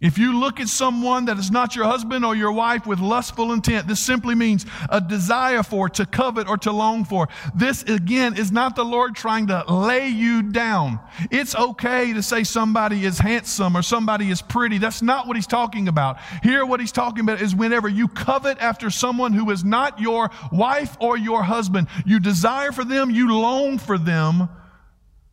If 0.01 0.17
you 0.17 0.37
look 0.37 0.59
at 0.59 0.67
someone 0.67 1.25
that 1.25 1.37
is 1.37 1.49
not 1.49 1.73
your 1.73 1.85
husband 1.85 2.25
or 2.25 2.35
your 2.35 2.51
wife 2.51 2.85
with 2.85 2.99
lustful 2.99 3.53
intent, 3.53 3.87
this 3.87 4.01
simply 4.01 4.35
means 4.35 4.65
a 4.89 4.99
desire 4.99 5.63
for, 5.63 5.87
to 5.87 6.05
covet, 6.05 6.49
or 6.49 6.57
to 6.59 6.71
long 6.73 7.05
for. 7.05 7.29
This, 7.55 7.81
again, 7.83 8.37
is 8.37 8.51
not 8.51 8.75
the 8.75 8.83
Lord 8.83 9.15
trying 9.15 9.47
to 9.47 9.63
lay 9.73 10.09
you 10.09 10.43
down. 10.43 10.99
It's 11.31 11.55
okay 11.55 12.11
to 12.11 12.21
say 12.21 12.43
somebody 12.43 13.05
is 13.05 13.19
handsome 13.19 13.77
or 13.77 13.81
somebody 13.81 14.29
is 14.29 14.41
pretty. 14.41 14.79
That's 14.79 15.01
not 15.01 15.27
what 15.27 15.37
he's 15.37 15.47
talking 15.47 15.87
about. 15.87 16.17
Here, 16.43 16.65
what 16.65 16.81
he's 16.81 16.91
talking 16.91 17.21
about 17.21 17.41
is 17.41 17.55
whenever 17.55 17.87
you 17.87 18.09
covet 18.09 18.59
after 18.59 18.89
someone 18.89 19.31
who 19.31 19.49
is 19.49 19.63
not 19.63 20.01
your 20.01 20.29
wife 20.51 20.97
or 20.99 21.17
your 21.17 21.41
husband, 21.41 21.87
you 22.05 22.19
desire 22.19 22.73
for 22.73 22.83
them, 22.83 23.11
you 23.11 23.33
long 23.33 23.77
for 23.77 23.97
them. 23.97 24.49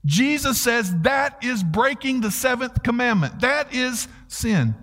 Jesus 0.05 0.61
says 0.61 0.93
that 1.03 1.45
is 1.45 1.63
breaking 1.63 2.21
the 2.23 2.31
seventh 2.31 2.83
commandment. 2.83 3.41
That 3.41 3.73
is 3.73 4.09
sin. 4.33 4.75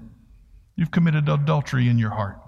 You've 0.76 0.92
committed 0.92 1.28
adultery 1.28 1.90
in 1.90 1.98
your 1.98 2.12
heart. 2.12 2.40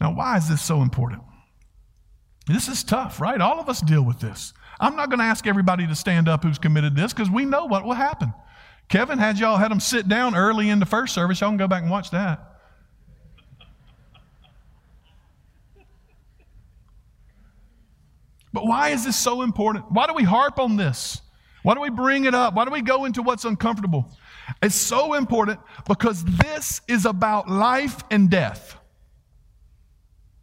Now, 0.00 0.14
why 0.14 0.36
is 0.36 0.48
this 0.48 0.62
so 0.62 0.80
important? 0.80 1.22
This 2.46 2.68
is 2.68 2.82
tough, 2.82 3.20
right? 3.20 3.40
All 3.40 3.60
of 3.60 3.68
us 3.68 3.80
deal 3.80 4.02
with 4.02 4.20
this. 4.20 4.54
I'm 4.80 4.96
not 4.96 5.10
going 5.10 5.18
to 5.18 5.24
ask 5.24 5.46
everybody 5.46 5.86
to 5.86 5.94
stand 5.94 6.28
up 6.28 6.44
who's 6.44 6.58
committed 6.58 6.94
this 6.96 7.12
because 7.12 7.28
we 7.28 7.44
know 7.44 7.66
what 7.66 7.84
will 7.84 7.94
happen. 7.94 8.32
Kevin 8.88 9.18
had 9.18 9.38
y'all 9.38 9.58
had 9.58 9.70
them 9.70 9.80
sit 9.80 10.08
down 10.08 10.34
early 10.34 10.70
in 10.70 10.78
the 10.78 10.86
first 10.86 11.14
service. 11.14 11.40
Y'all 11.40 11.50
can 11.50 11.58
go 11.58 11.68
back 11.68 11.82
and 11.82 11.90
watch 11.90 12.10
that. 12.10 12.40
But 18.52 18.66
why 18.66 18.90
is 18.90 19.04
this 19.04 19.16
so 19.16 19.42
important? 19.42 19.92
Why 19.92 20.06
do 20.06 20.14
we 20.14 20.24
harp 20.24 20.58
on 20.58 20.76
this? 20.76 21.20
Why 21.62 21.74
do 21.74 21.80
we 21.80 21.90
bring 21.90 22.24
it 22.24 22.34
up? 22.34 22.54
Why 22.54 22.64
do 22.64 22.70
we 22.70 22.82
go 22.82 23.04
into 23.04 23.22
what's 23.22 23.44
uncomfortable? 23.44 24.10
It's 24.62 24.74
so 24.74 25.14
important 25.14 25.60
because 25.86 26.24
this 26.24 26.80
is 26.88 27.04
about 27.04 27.48
life 27.48 28.02
and 28.10 28.30
death. 28.30 28.76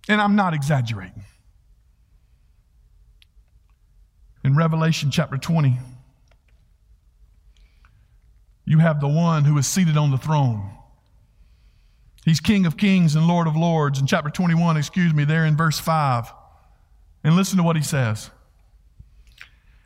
And 0.08 0.22
I'm 0.22 0.36
not 0.36 0.54
exaggerating. 0.54 1.24
In 4.44 4.56
Revelation 4.56 5.10
chapter 5.10 5.38
20, 5.38 5.80
you 8.66 8.78
have 8.80 9.00
the 9.00 9.08
one 9.08 9.44
who 9.44 9.58
is 9.58 9.66
seated 9.66 9.98
on 9.98 10.12
the 10.12 10.18
throne. 10.18 10.70
He's 12.26 12.40
King 12.40 12.66
of 12.66 12.78
kings 12.78 13.16
and 13.16 13.28
Lord 13.28 13.48
of 13.48 13.56
lords. 13.56 14.00
In 14.00 14.08
chapter 14.08 14.30
21, 14.30 14.78
excuse 14.78 15.14
me, 15.14 15.24
there 15.26 15.46
in 15.46 15.56
verse 15.56 15.80
5. 15.80 16.32
And 17.24 17.36
listen 17.36 17.58
to 17.58 17.64
what 17.64 17.76
he 17.76 17.82
says. 17.82 18.30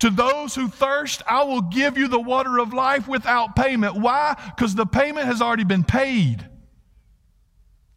To 0.00 0.10
those 0.10 0.54
who 0.54 0.68
thirst, 0.68 1.22
I 1.26 1.44
will 1.44 1.60
give 1.60 1.98
you 1.98 2.08
the 2.08 2.20
water 2.20 2.58
of 2.58 2.72
life 2.72 3.06
without 3.06 3.54
payment. 3.54 3.96
Why? 3.96 4.34
Because 4.56 4.74
the 4.74 4.86
payment 4.86 5.26
has 5.26 5.42
already 5.42 5.64
been 5.64 5.84
paid. 5.84 6.46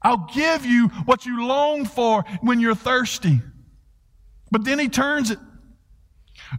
I'll 0.02 0.30
give 0.34 0.66
you 0.66 0.90
what 1.06 1.26
you 1.26 1.46
long 1.46 1.86
for 1.86 2.26
when 2.42 2.60
you're 2.60 2.76
thirsty. 2.76 3.42
But 4.52 4.66
then 4.66 4.80
he 4.80 4.90
turns 4.90 5.32
it. 5.32 5.40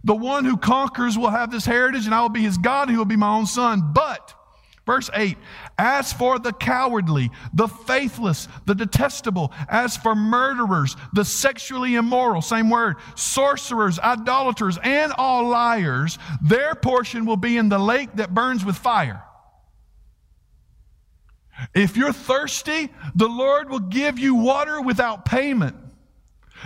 The 0.03 0.15
one 0.15 0.45
who 0.45 0.57
conquers 0.57 1.17
will 1.17 1.29
have 1.29 1.51
this 1.51 1.65
heritage, 1.65 2.05
and 2.05 2.15
I 2.15 2.21
will 2.21 2.29
be 2.29 2.41
his 2.41 2.57
God, 2.57 2.83
and 2.83 2.91
he 2.91 2.97
will 2.97 3.05
be 3.05 3.15
my 3.15 3.35
own 3.35 3.45
son. 3.45 3.91
But 3.93 4.33
Verse 4.85 5.09
8 5.13 5.37
As 5.77 6.13
for 6.13 6.39
the 6.39 6.53
cowardly, 6.53 7.31
the 7.53 7.67
faithless, 7.67 8.47
the 8.65 8.75
detestable, 8.75 9.51
as 9.67 9.97
for 9.97 10.15
murderers, 10.15 10.95
the 11.13 11.25
sexually 11.25 11.95
immoral, 11.95 12.41
same 12.41 12.69
word, 12.69 12.95
sorcerers, 13.15 13.99
idolaters, 13.99 14.77
and 14.81 15.11
all 15.17 15.49
liars, 15.49 16.17
their 16.41 16.75
portion 16.75 17.25
will 17.25 17.37
be 17.37 17.57
in 17.57 17.67
the 17.67 17.79
lake 17.79 18.09
that 18.15 18.33
burns 18.33 18.63
with 18.63 18.77
fire. 18.77 19.21
If 21.73 21.97
you're 21.97 22.13
thirsty, 22.13 22.89
the 23.13 23.27
Lord 23.27 23.69
will 23.69 23.79
give 23.79 24.17
you 24.17 24.35
water 24.35 24.79
without 24.81 25.25
payment. 25.25 25.75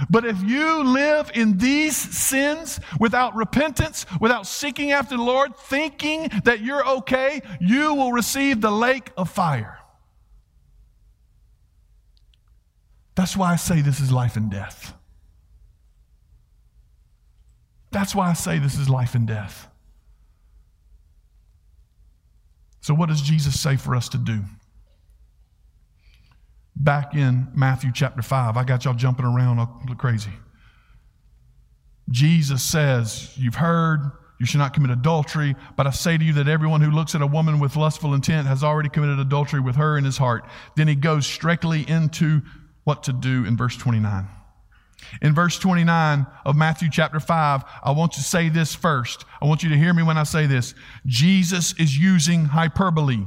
But 0.10 0.26
if 0.26 0.42
you 0.42 0.84
live 0.84 1.32
in 1.34 1.58
these 1.58 1.96
sins 1.96 2.80
without 3.00 3.36
repentance, 3.36 4.06
without 4.22 4.46
seeking 4.46 4.92
after 4.92 5.18
the 5.18 5.24
Lord, 5.24 5.58
thinking 5.58 6.30
that 6.44 6.62
you're 6.62 6.88
okay, 6.88 7.42
you 7.60 7.94
will 7.94 8.12
receive 8.12 8.62
the 8.62 8.72
lake 8.72 9.12
of 9.18 9.30
fire. 9.30 9.80
That's 13.16 13.36
why 13.36 13.52
I 13.52 13.56
say 13.58 13.82
this 13.82 14.00
is 14.00 14.12
life 14.12 14.38
and 14.38 14.50
death. 14.50 14.94
That's 17.92 18.14
why 18.14 18.30
I 18.30 18.34
say 18.34 18.60
this 18.60 18.78
is 18.78 18.90
life 18.90 19.16
and 19.16 19.28
death. 19.28 19.68
So, 22.82 22.94
what 22.94 23.10
does 23.10 23.22
Jesus 23.22 23.60
say 23.60 23.76
for 23.76 23.96
us 23.96 24.10
to 24.10 24.18
do? 24.18 24.44
Back 26.80 27.14
in 27.14 27.48
Matthew 27.54 27.92
chapter 27.94 28.22
5. 28.22 28.58
I 28.58 28.64
got 28.64 28.86
y'all 28.86 28.94
jumping 28.94 29.26
around 29.26 29.66
crazy. 29.98 30.32
Jesus 32.10 32.64
says, 32.64 33.32
You've 33.38 33.56
heard, 33.56 34.00
you 34.40 34.46
should 34.46 34.60
not 34.60 34.74
commit 34.74 34.92
adultery, 34.92 35.56
but 35.76 35.86
I 35.86 35.92
say 35.92 36.18
to 36.18 36.24
you 36.24 36.34
that 36.34 36.48
everyone 36.48 36.82
who 36.82 36.90
looks 36.90 37.14
at 37.14 37.22
a 37.22 37.28
woman 37.28 37.60
with 37.60 37.76
lustful 37.76 38.14
intent 38.14 38.48
has 38.48 38.64
already 38.64 38.90
committed 38.90 39.20
adultery 39.20 39.60
with 39.60 39.76
her 39.76 39.98
in 39.98 40.06
his 40.06 40.18
heart. 40.18 40.46
Then 40.76 40.88
he 40.88 40.96
goes 40.96 41.28
strictly 41.28 41.88
into 41.88 42.42
what 42.86 43.04
to 43.04 43.14
do 43.14 43.46
in 43.46 43.58
verse 43.58 43.76
29. 43.76 44.28
In 45.22 45.34
verse 45.34 45.58
29 45.60 46.26
of 46.46 46.56
Matthew 46.56 46.90
chapter 46.92 47.20
5, 47.20 47.64
I 47.84 47.92
want 47.92 48.14
to 48.14 48.22
say 48.22 48.50
this 48.50 48.76
first. 48.76 49.26
I 49.42 49.46
want 49.46 49.64
you 49.64 49.70
to 49.70 49.78
hear 49.78 49.94
me 49.94 50.04
when 50.04 50.18
I 50.18 50.24
say 50.24 50.46
this. 50.46 50.74
Jesus 51.06 51.74
is 51.80 51.98
using 51.98 52.46
hyperbole. 52.46 53.26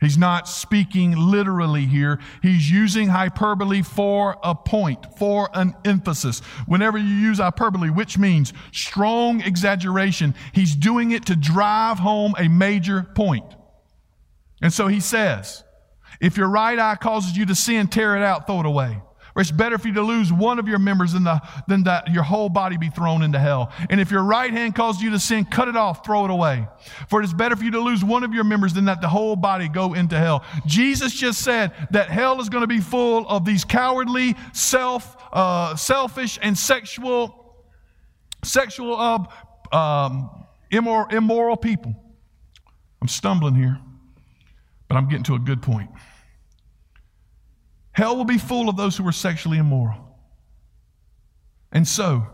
He's 0.00 0.16
not 0.16 0.48
speaking 0.48 1.14
literally 1.14 1.84
here. 1.84 2.18
He's 2.42 2.70
using 2.70 3.08
hyperbole 3.08 3.82
for 3.82 4.38
a 4.42 4.54
point, 4.54 5.18
for 5.18 5.50
an 5.52 5.74
emphasis. 5.84 6.40
Whenever 6.66 6.96
you 6.96 7.14
use 7.14 7.38
hyperbole, 7.38 7.90
which 7.90 8.16
means 8.16 8.54
strong 8.72 9.42
exaggeration, 9.42 10.34
he's 10.52 10.74
doing 10.74 11.10
it 11.10 11.26
to 11.26 11.36
drive 11.36 11.98
home 11.98 12.34
a 12.38 12.48
major 12.48 13.02
point. 13.14 13.44
And 14.62 14.72
so 14.72 14.86
he 14.86 15.00
says, 15.00 15.64
if 16.20 16.36
your 16.36 16.48
right 16.48 16.78
eye 16.78 16.96
causes 16.96 17.36
you 17.36 17.44
to 17.46 17.54
sin, 17.54 17.86
tear 17.86 18.16
it 18.16 18.22
out, 18.22 18.46
throw 18.46 18.60
it 18.60 18.66
away. 18.66 19.00
It's 19.40 19.50
better 19.50 19.78
for 19.78 19.88
you 19.88 19.94
to 19.94 20.02
lose 20.02 20.32
one 20.32 20.58
of 20.58 20.68
your 20.68 20.78
members 20.78 21.12
than, 21.12 21.24
the, 21.24 21.40
than 21.66 21.84
that 21.84 22.12
your 22.12 22.22
whole 22.22 22.48
body 22.48 22.76
be 22.76 22.90
thrown 22.90 23.22
into 23.22 23.38
hell. 23.38 23.72
And 23.88 24.00
if 24.00 24.10
your 24.10 24.22
right 24.22 24.52
hand 24.52 24.74
causes 24.74 25.02
you 25.02 25.10
to 25.10 25.18
sin, 25.18 25.44
cut 25.44 25.68
it 25.68 25.76
off, 25.76 26.04
throw 26.04 26.24
it 26.24 26.30
away. 26.30 26.66
For 27.08 27.20
it 27.20 27.24
is 27.24 27.32
better 27.32 27.56
for 27.56 27.64
you 27.64 27.70
to 27.72 27.80
lose 27.80 28.04
one 28.04 28.22
of 28.22 28.34
your 28.34 28.44
members 28.44 28.74
than 28.74 28.84
that 28.84 29.00
the 29.00 29.08
whole 29.08 29.36
body 29.36 29.68
go 29.68 29.94
into 29.94 30.18
hell. 30.18 30.44
Jesus 30.66 31.14
just 31.14 31.42
said 31.42 31.72
that 31.90 32.10
hell 32.10 32.40
is 32.40 32.48
going 32.48 32.62
to 32.62 32.68
be 32.68 32.80
full 32.80 33.26
of 33.28 33.44
these 33.44 33.64
cowardly, 33.64 34.36
self, 34.52 35.16
uh, 35.32 35.74
selfish, 35.74 36.38
and 36.42 36.56
sexual, 36.56 37.64
sexual, 38.44 38.96
uh, 38.96 39.74
um, 39.76 40.44
immoral, 40.70 41.08
immoral 41.10 41.56
people. 41.56 41.94
I'm 43.00 43.08
stumbling 43.08 43.54
here, 43.54 43.78
but 44.88 44.96
I'm 44.96 45.08
getting 45.08 45.24
to 45.24 45.34
a 45.34 45.38
good 45.38 45.62
point. 45.62 45.90
Hell 48.00 48.16
will 48.16 48.24
be 48.24 48.38
full 48.38 48.70
of 48.70 48.78
those 48.78 48.96
who 48.96 49.06
are 49.06 49.12
sexually 49.12 49.58
immoral. 49.58 50.16
And 51.70 51.86
so, 51.86 52.26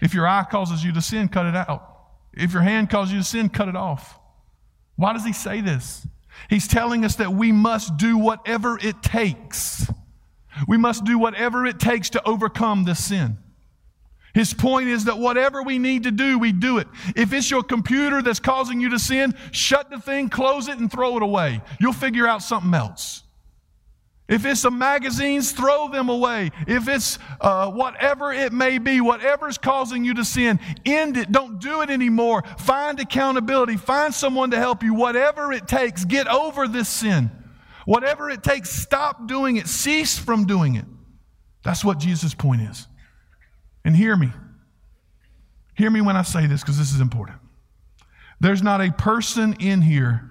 if 0.00 0.14
your 0.14 0.24
eye 0.24 0.46
causes 0.48 0.84
you 0.84 0.92
to 0.92 1.02
sin, 1.02 1.26
cut 1.26 1.46
it 1.46 1.56
out. 1.56 1.98
If 2.32 2.52
your 2.52 2.62
hand 2.62 2.90
causes 2.90 3.12
you 3.12 3.18
to 3.18 3.24
sin, 3.24 3.48
cut 3.48 3.66
it 3.66 3.74
off. 3.74 4.16
Why 4.94 5.14
does 5.14 5.24
he 5.24 5.32
say 5.32 5.62
this? 5.62 6.06
He's 6.48 6.68
telling 6.68 7.04
us 7.04 7.16
that 7.16 7.32
we 7.32 7.50
must 7.50 7.96
do 7.96 8.16
whatever 8.16 8.78
it 8.80 9.02
takes. 9.02 9.90
We 10.68 10.76
must 10.76 11.04
do 11.04 11.18
whatever 11.18 11.66
it 11.66 11.80
takes 11.80 12.10
to 12.10 12.24
overcome 12.24 12.84
this 12.84 13.04
sin. 13.04 13.36
His 14.32 14.54
point 14.54 14.90
is 14.90 15.06
that 15.06 15.18
whatever 15.18 15.64
we 15.64 15.80
need 15.80 16.04
to 16.04 16.12
do, 16.12 16.38
we 16.38 16.52
do 16.52 16.78
it. 16.78 16.86
If 17.16 17.32
it's 17.32 17.50
your 17.50 17.64
computer 17.64 18.22
that's 18.22 18.38
causing 18.38 18.80
you 18.80 18.90
to 18.90 18.98
sin, 19.00 19.34
shut 19.50 19.90
the 19.90 19.98
thing, 19.98 20.28
close 20.28 20.68
it, 20.68 20.78
and 20.78 20.88
throw 20.88 21.16
it 21.16 21.24
away. 21.24 21.62
You'll 21.80 21.92
figure 21.92 22.28
out 22.28 22.42
something 22.42 22.74
else. 22.74 23.23
If 24.26 24.46
it's 24.46 24.60
some 24.60 24.78
magazines, 24.78 25.52
throw 25.52 25.88
them 25.88 26.08
away. 26.08 26.50
If 26.66 26.88
it's 26.88 27.18
uh, 27.42 27.70
whatever 27.70 28.32
it 28.32 28.54
may 28.54 28.78
be, 28.78 29.02
whatever's 29.02 29.58
causing 29.58 30.02
you 30.02 30.14
to 30.14 30.24
sin, 30.24 30.60
end 30.86 31.18
it. 31.18 31.30
Don't 31.30 31.60
do 31.60 31.82
it 31.82 31.90
anymore. 31.90 32.42
Find 32.58 32.98
accountability. 32.98 33.76
Find 33.76 34.14
someone 34.14 34.50
to 34.52 34.56
help 34.56 34.82
you. 34.82 34.94
Whatever 34.94 35.52
it 35.52 35.68
takes, 35.68 36.06
get 36.06 36.26
over 36.26 36.66
this 36.66 36.88
sin. 36.88 37.30
Whatever 37.84 38.30
it 38.30 38.42
takes, 38.42 38.70
stop 38.70 39.26
doing 39.26 39.56
it. 39.56 39.66
Cease 39.66 40.18
from 40.18 40.46
doing 40.46 40.76
it. 40.76 40.86
That's 41.62 41.84
what 41.84 41.98
Jesus' 41.98 42.34
point 42.34 42.62
is. 42.62 42.88
And 43.84 43.94
hear 43.94 44.16
me. 44.16 44.32
Hear 45.76 45.90
me 45.90 46.00
when 46.00 46.16
I 46.16 46.22
say 46.22 46.46
this 46.46 46.62
because 46.62 46.78
this 46.78 46.94
is 46.94 47.00
important. 47.00 47.38
There's 48.40 48.62
not 48.62 48.80
a 48.80 48.90
person 48.90 49.54
in 49.60 49.82
here 49.82 50.30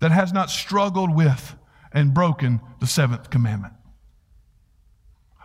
that 0.00 0.10
has 0.10 0.32
not 0.32 0.50
struggled 0.50 1.14
with 1.14 1.54
and 1.94 2.12
broken 2.12 2.60
the 2.80 2.86
seventh 2.86 3.30
commandment. 3.30 3.72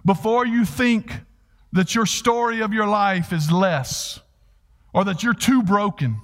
Before 0.05 0.45
you 0.45 0.65
think 0.65 1.13
that 1.71 1.93
your 1.93 2.05
story 2.05 2.61
of 2.61 2.73
your 2.73 2.87
life 2.87 3.31
is 3.31 3.51
less 3.51 4.19
or 4.93 5.05
that 5.05 5.23
you're 5.23 5.33
too 5.33 5.61
broken, 5.61 6.19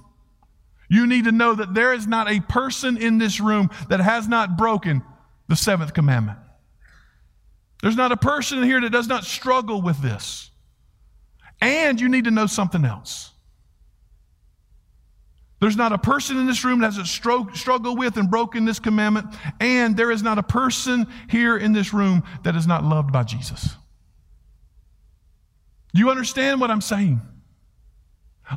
you 0.88 1.06
need 1.06 1.24
to 1.24 1.32
know 1.32 1.54
that 1.54 1.72
there 1.72 1.92
is 1.92 2.06
not 2.06 2.30
a 2.30 2.40
person 2.40 2.96
in 2.96 3.18
this 3.18 3.40
room 3.40 3.70
that 3.88 4.00
has 4.00 4.28
not 4.28 4.58
broken 4.58 5.02
the 5.48 5.56
seventh 5.56 5.94
commandment. 5.94 6.38
There's 7.82 7.96
not 7.96 8.12
a 8.12 8.16
person 8.16 8.62
here 8.62 8.80
that 8.80 8.90
does 8.90 9.06
not 9.06 9.24
struggle 9.24 9.82
with 9.82 10.00
this. 10.02 10.50
And 11.60 12.00
you 12.00 12.08
need 12.08 12.24
to 12.24 12.30
know 12.30 12.46
something 12.46 12.84
else. 12.84 13.32
There's 15.58 15.76
not 15.76 15.92
a 15.92 15.98
person 15.98 16.36
in 16.36 16.46
this 16.46 16.64
room 16.64 16.80
that 16.80 16.92
has 16.92 16.98
a 16.98 17.06
struggle 17.06 17.96
with 17.96 18.18
and 18.18 18.30
broken 18.30 18.66
this 18.66 18.78
commandment, 18.78 19.34
and 19.58 19.96
there 19.96 20.10
is 20.10 20.22
not 20.22 20.36
a 20.36 20.42
person 20.42 21.06
here 21.30 21.56
in 21.56 21.72
this 21.72 21.94
room 21.94 22.24
that 22.42 22.54
is 22.56 22.66
not 22.66 22.84
loved 22.84 23.10
by 23.10 23.22
Jesus. 23.22 23.76
Do 25.94 26.00
you 26.00 26.10
understand 26.10 26.60
what 26.60 26.70
I'm 26.70 26.82
saying? 26.82 27.22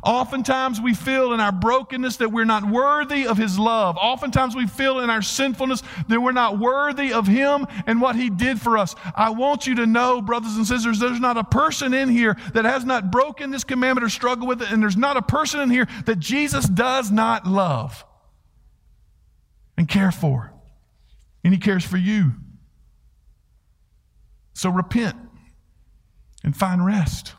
Oftentimes 0.04 0.80
we 0.80 0.94
feel 0.94 1.32
in 1.32 1.40
our 1.40 1.50
brokenness 1.50 2.18
that 2.18 2.30
we're 2.30 2.44
not 2.44 2.64
worthy 2.64 3.26
of 3.26 3.36
His 3.36 3.58
love. 3.58 3.96
Oftentimes 3.96 4.54
we 4.54 4.68
feel 4.68 5.00
in 5.00 5.10
our 5.10 5.22
sinfulness 5.22 5.82
that 6.08 6.20
we're 6.20 6.30
not 6.30 6.60
worthy 6.60 7.12
of 7.12 7.26
Him 7.26 7.66
and 7.86 8.00
what 8.00 8.14
He 8.14 8.30
did 8.30 8.60
for 8.60 8.78
us. 8.78 8.94
I 9.16 9.30
want 9.30 9.66
you 9.66 9.74
to 9.76 9.86
know, 9.86 10.22
brothers 10.22 10.56
and 10.56 10.66
sisters, 10.66 11.00
there's 11.00 11.18
not 11.18 11.36
a 11.36 11.44
person 11.44 11.92
in 11.92 12.08
here 12.08 12.36
that 12.54 12.64
has 12.64 12.84
not 12.84 13.10
broken 13.10 13.50
this 13.50 13.64
commandment 13.64 14.04
or 14.04 14.10
struggled 14.10 14.48
with 14.48 14.62
it, 14.62 14.70
and 14.70 14.80
there's 14.80 14.96
not 14.96 15.16
a 15.16 15.22
person 15.22 15.60
in 15.60 15.70
here 15.70 15.88
that 16.06 16.20
Jesus 16.20 16.66
does 16.66 17.10
not 17.10 17.46
love 17.46 18.04
and 19.76 19.88
care 19.88 20.12
for. 20.12 20.52
And 21.42 21.52
He 21.52 21.58
cares 21.58 21.84
for 21.84 21.96
you. 21.96 22.32
So 24.52 24.70
repent 24.70 25.16
and 26.44 26.56
find 26.56 26.84
rest. 26.84 27.34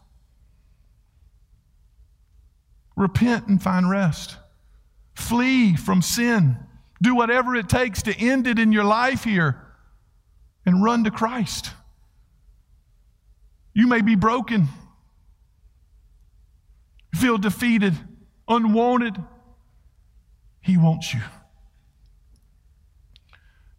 Repent 2.96 3.48
and 3.48 3.62
find 3.62 3.90
rest. 3.90 4.38
Flee 5.14 5.76
from 5.76 6.02
sin. 6.02 6.58
Do 7.02 7.16
whatever 7.16 7.56
it 7.56 7.68
takes 7.68 8.04
to 8.04 8.16
end 8.16 8.48
it 8.48 8.60
in 8.60 8.72
your 8.72 8.84
life 8.84 9.24
here 9.24 9.62
and 10.66 10.84
run 10.84 11.04
to 11.06 11.12
Christ. 11.12 11.72
You 13.74 13.88
may 13.88 14.02
be 14.02 14.16
broken, 14.16 14.68
feel 17.16 17.38
defeated, 17.38 17.98
unwanted. 18.48 19.16
He 20.60 20.78
wants 20.78 21.14
you. 21.14 21.22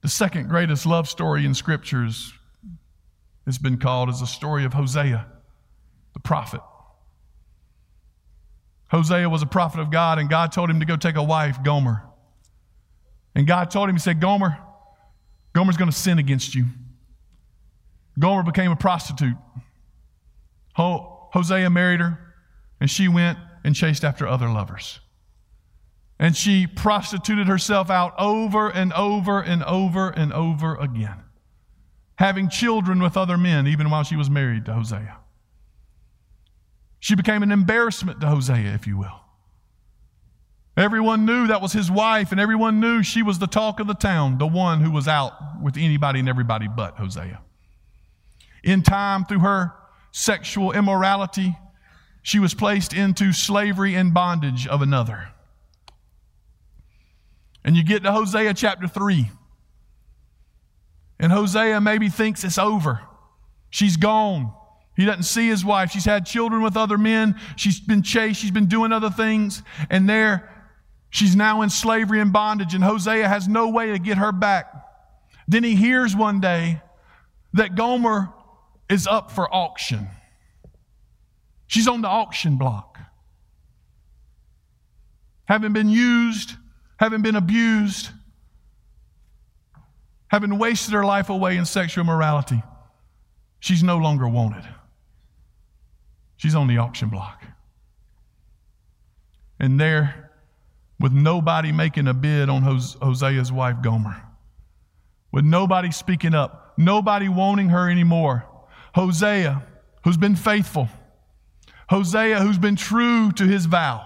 The 0.01 0.09
second 0.09 0.49
greatest 0.49 0.85
love 0.85 1.09
story 1.09 1.47
in 1.47 1.55
scriptures 1.55 2.33
has 3.47 3.59
been 3.59 3.79
called 3.79 4.09
as 4.09 4.21
the 4.21 4.27
story 4.27 4.65
of 4.65 4.73
Hosea, 4.73 5.27
the 6.15 6.21
prophet. 6.21 6.61
Hosea 8.93 9.27
was 9.29 9.41
a 9.41 9.47
prophet 9.47 9.81
of 9.81 9.91
God, 9.91 10.19
and 10.19 10.29
God 10.29 10.53
told 10.53 10.69
him 10.69 10.81
to 10.81 10.87
go 10.87 10.97
take 10.97 11.17
a 11.17 11.23
wife, 11.23 11.63
Gomer. 11.63 12.05
And 13.35 13.47
God 13.47 13.71
told 13.71 13.89
him, 13.89 13.97
He 13.97 14.01
said, 14.01 14.21
Gomer, 14.21 14.59
Gomer's 15.55 15.79
going 15.79 15.91
to 15.91 15.97
sin 15.97 16.19
against 16.19 16.55
you. 16.55 16.67
Gomer 18.19 18.43
became 18.43 18.71
a 18.71 18.77
prostitute. 18.77 19.37
Hosea 20.75 21.71
married 21.71 22.01
her, 22.01 22.35
and 22.81 22.91
she 22.91 23.09
went 23.09 23.39
and 23.65 23.75
chased 23.75 24.05
after 24.05 24.29
other 24.29 24.51
lovers. 24.51 25.01
And 26.19 26.37
she 26.37 26.67
prostituted 26.67 27.49
herself 27.49 27.89
out 27.89 28.13
over 28.19 28.69
and 28.69 28.93
over 28.93 29.41
and 29.41 29.65
over 29.65 30.11
and 30.11 30.35
over 30.35 30.77
again, 30.77 31.17
having 32.17 32.51
children 32.51 33.03
with 33.03 33.17
other 33.17 33.39
men, 33.39 33.67
even 33.67 33.89
while 33.89 34.03
she 34.03 34.17
was 34.17 34.29
married 34.29 34.67
to 34.67 34.75
Hosea. 34.75 35.17
She 37.03 37.17
became 37.17 37.43
an 37.43 37.51
embarrassment 37.51 38.21
to 38.21 38.29
Hosea, 38.29 38.73
if 38.75 38.87
you 38.87 38.97
will. 38.97 39.19
Everyone 40.77 41.27
knew 41.27 41.49
that 41.49 41.61
was 41.61 41.73
his 41.73 41.91
wife, 41.91 42.31
and 42.31 42.41
everyone 42.41 42.79
knew 42.79 43.03
she 43.03 43.25
was 43.25 43.41
the 43.41 43.49
talk 43.49 43.81
of 43.81 43.89
the 43.89 43.95
town, 43.95 44.39
the 44.39 44.47
one 44.47 44.81
who 44.81 44.93
was 44.93 45.09
out 45.09 45.33
with 45.61 45.77
anybody 45.77 46.21
and 46.21 46.29
everybody 46.29 46.69
but 46.69 46.95
Hosea. 46.99 47.41
In 48.63 48.85
time, 48.85 49.25
through 49.25 49.41
her 49.41 49.73
sexual 50.13 50.71
immorality, 50.71 51.57
she 52.23 52.39
was 52.39 52.55
placed 52.55 52.93
into 52.93 53.33
slavery 53.33 53.97
and 53.97 54.15
bondage 54.15 54.69
of 54.69 54.81
another. 54.81 55.31
And 57.65 57.77
you 57.77 57.83
get 57.83 58.05
to 58.05 58.13
Hosea 58.13 58.55
chapter 58.55 58.87
3. 58.87 59.29
And 61.19 61.33
Hosea 61.33 61.81
maybe 61.81 62.09
thinks 62.09 62.45
it's 62.45 62.59
over. 62.59 63.01
She's 63.71 63.97
gone. 63.97 64.55
He 64.95 65.07
doesn't 65.07 65.23
see 65.23 65.49
his 65.49 65.65
wife. 65.65 65.91
She's 65.91 66.05
had 66.05 66.27
children 66.27 66.63
with 66.63 66.77
other 66.77 66.99
men. 66.99 67.41
She's 67.57 67.81
been 67.81 68.03
chased. 68.03 68.41
She's 68.41 68.51
been 68.51 68.67
doing 68.67 68.93
other 68.93 69.11
things. 69.11 69.63
And 69.89 70.09
there, 70.09 70.51
she's 71.11 71.35
now 71.35 71.63
in 71.63 71.71
slavery 71.71 72.21
and 72.21 72.33
bondage, 72.33 72.75
and 72.75 72.85
Hosea 72.85 73.27
has 73.27 73.49
no 73.49 73.71
way 73.71 73.93
to 73.93 73.99
get 73.99 74.19
her 74.19 74.33
back. 74.33 74.67
Then 75.49 75.65
he 75.65 75.77
hears 75.77 76.15
one 76.15 76.41
day 76.41 76.83
that 77.55 77.75
Gomer 77.75 78.33
is 78.89 79.07
up 79.07 79.31
for 79.31 79.53
auction. 79.53 80.09
She's 81.67 81.89
on 81.89 82.03
the 82.03 82.09
auction 82.09 82.57
block. 82.57 82.99
Having 85.47 85.73
been 85.73 85.89
used, 85.89 86.53
having 86.99 87.23
been 87.23 87.35
abused, 87.35 88.11
having 90.29 90.59
wasted 90.59 90.93
her 90.93 91.05
life 91.05 91.31
away 91.31 91.57
in 91.57 91.65
sexual 91.65 92.05
morality, 92.05 92.63
she's 93.59 93.83
no 93.83 93.97
longer 93.97 94.29
wanted. 94.29 94.65
She's 96.43 96.57
on 96.57 96.67
the 96.67 96.79
auction 96.79 97.09
block. 97.09 97.41
And 99.61 99.79
there, 99.79 100.33
with 100.99 101.13
nobody 101.13 101.71
making 101.71 102.09
a 102.09 102.15
bid 102.15 102.49
on 102.49 102.63
Hosea's 102.63 103.53
wife, 103.53 103.77
Gomer, 103.81 104.21
with 105.31 105.45
nobody 105.45 105.93
speaking 105.93 106.35
up, 106.35 106.73
nobody 106.77 107.29
wanting 107.29 107.69
her 107.69 107.89
anymore, 107.89 108.45
Hosea, 108.93 109.63
who's 110.03 110.17
been 110.17 110.35
faithful, 110.35 110.89
Hosea, 111.89 112.41
who's 112.41 112.59
been 112.59 112.75
true 112.75 113.31
to 113.31 113.45
his 113.45 113.67
vow, 113.67 114.05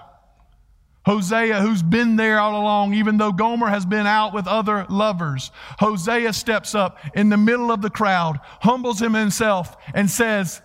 Hosea, 1.07 1.59
who's 1.59 1.81
been 1.81 2.17
there 2.17 2.39
all 2.39 2.61
along, 2.61 2.93
even 2.93 3.17
though 3.17 3.31
Gomer 3.31 3.69
has 3.69 3.83
been 3.83 4.05
out 4.05 4.35
with 4.35 4.45
other 4.45 4.85
lovers. 4.91 5.49
Hosea 5.79 6.33
steps 6.33 6.75
up 6.75 6.99
in 7.15 7.29
the 7.29 7.37
middle 7.37 7.71
of 7.71 7.81
the 7.81 7.89
crowd, 7.89 8.39
humbles 8.61 8.99
himself, 8.99 9.75
and 9.95 10.07
says, 10.07 10.61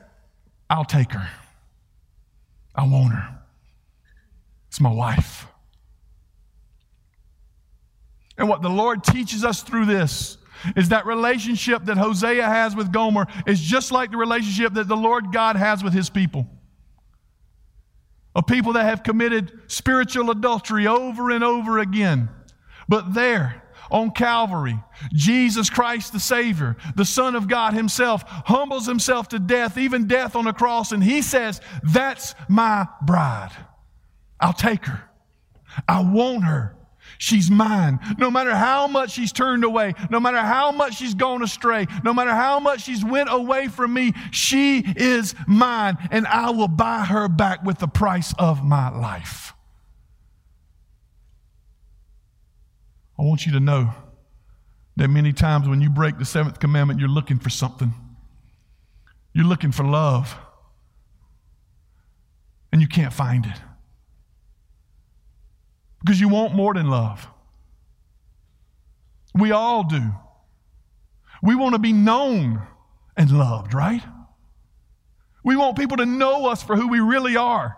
I'll 0.69 0.85
take 0.85 1.13
her. 1.13 1.31
I 2.75 2.87
want 2.87 3.15
her. 3.15 3.39
It's 4.69 4.81
my 4.81 4.93
wife. 4.93 5.47
And 8.39 8.49
what 8.49 8.63
the 8.63 8.71
Lord 8.71 9.05
teaches 9.05 9.45
us 9.45 9.63
through 9.63 9.87
this 9.87 10.39
is 10.77 10.89
that 10.91 11.07
relationship 11.07 11.85
that 11.85 11.99
Hosea 11.99 12.45
has 12.45 12.75
with 12.75 12.93
Gomer 12.93 13.27
is 13.47 13.61
just 13.61 13.93
like 13.93 14.11
the 14.11 14.17
relationship 14.17 14.75
that 14.75 14.89
the 14.89 14.97
Lord 14.97 15.33
God 15.33 15.57
has 15.57 15.85
with 15.85 15.93
his 15.93 16.09
people. 16.09 16.47
Of 18.35 18.47
people 18.47 18.73
that 18.75 18.85
have 18.85 19.03
committed 19.03 19.53
spiritual 19.67 20.31
adultery 20.31 20.87
over 20.87 21.31
and 21.31 21.45
over 21.45 21.79
again. 21.79 22.31
But 22.89 23.13
there, 23.13 23.62
on 23.93 24.11
Calvary. 24.11 24.79
Jesus 25.13 25.71
Christ, 25.71 26.13
the 26.13 26.21
Savior, 26.21 26.77
the 26.97 27.05
Son 27.05 27.35
of 27.35 27.49
God 27.49 27.75
Himself, 27.75 28.25
humbles 28.27 28.87
Himself 28.87 29.29
to 29.29 29.39
death, 29.39 29.79
even 29.79 30.07
death 30.07 30.35
on 30.35 30.47
a 30.47 30.53
cross, 30.53 30.93
and 30.93 31.03
He 31.03 31.23
says, 31.23 31.61
That's 31.83 32.35
my 32.49 32.87
bride. 33.03 33.53
I'll 34.41 34.53
take 34.53 34.85
her. 34.87 35.09
I 35.89 36.03
want 36.03 36.45
her. 36.45 36.77
She's 37.19 37.51
mine. 37.51 38.01
No 38.19 38.31
matter 38.31 38.55
how 38.55 38.89
much 38.89 39.13
she's 39.13 39.33
turned 39.33 39.65
away, 39.65 39.95
no 40.11 40.19
matter 40.19 40.41
how 40.41 40.73
much 40.73 40.97
she's 40.97 41.15
gone 41.15 41.43
astray, 41.43 41.87
no 42.03 42.13
matter 42.13 42.33
how 42.33 42.59
much 42.59 42.83
she's 42.83 43.05
went 43.05 43.29
away 43.31 43.69
from 43.69 43.95
me, 43.95 44.13
she 44.33 44.81
is 44.81 45.35
mine, 45.47 45.99
and 46.11 46.27
I 46.27 46.51
will 46.51 46.69
buy 46.69 47.05
her 47.05 47.29
back 47.29 47.63
with 47.65 47.79
the 47.79 47.87
price 47.87 48.35
of 48.39 48.65
my 48.65 48.89
life. 48.89 49.52
I 53.23 53.25
want 53.25 53.47
you 53.47 53.53
to 53.53 53.61
know 53.61 53.95
that 54.97 55.07
many 55.07 55.33
times 55.33 55.69
when 55.69 55.81
you 55.81 55.89
break 55.89 56.19
the 56.19 56.25
seventh 56.25 56.59
commandment, 56.59 56.99
you're 56.99 57.09
looking 57.09 57.39
for 57.39 57.51
something. 57.51 57.95
You're 59.33 59.47
looking 59.47 59.71
for 59.71 59.85
love, 59.85 60.37
and 62.73 62.81
you 62.81 62.89
can't 62.89 63.13
find 63.13 63.47
it. 63.47 63.61
Because 66.01 66.21
you 66.21 66.29
want 66.29 66.55
more 66.55 66.75
than 66.75 66.89
love. 66.89 67.29
We 69.37 69.53
all 69.53 69.85
do. 69.85 70.03
We 71.45 71.55
want 71.55 71.77
to 71.77 71.79
be 71.79 71.93
known 71.93 72.67
and 73.17 73.31
loved, 73.31 73.73
right? 73.73 74.03
We 75.45 75.55
want 75.55 75.79
people 75.79 75.99
to 75.99 76.07
know 76.07 76.47
us 76.47 76.61
for 76.61 76.75
who 76.75 76.89
we 76.89 76.99
really 76.99 77.37
are. 77.37 77.77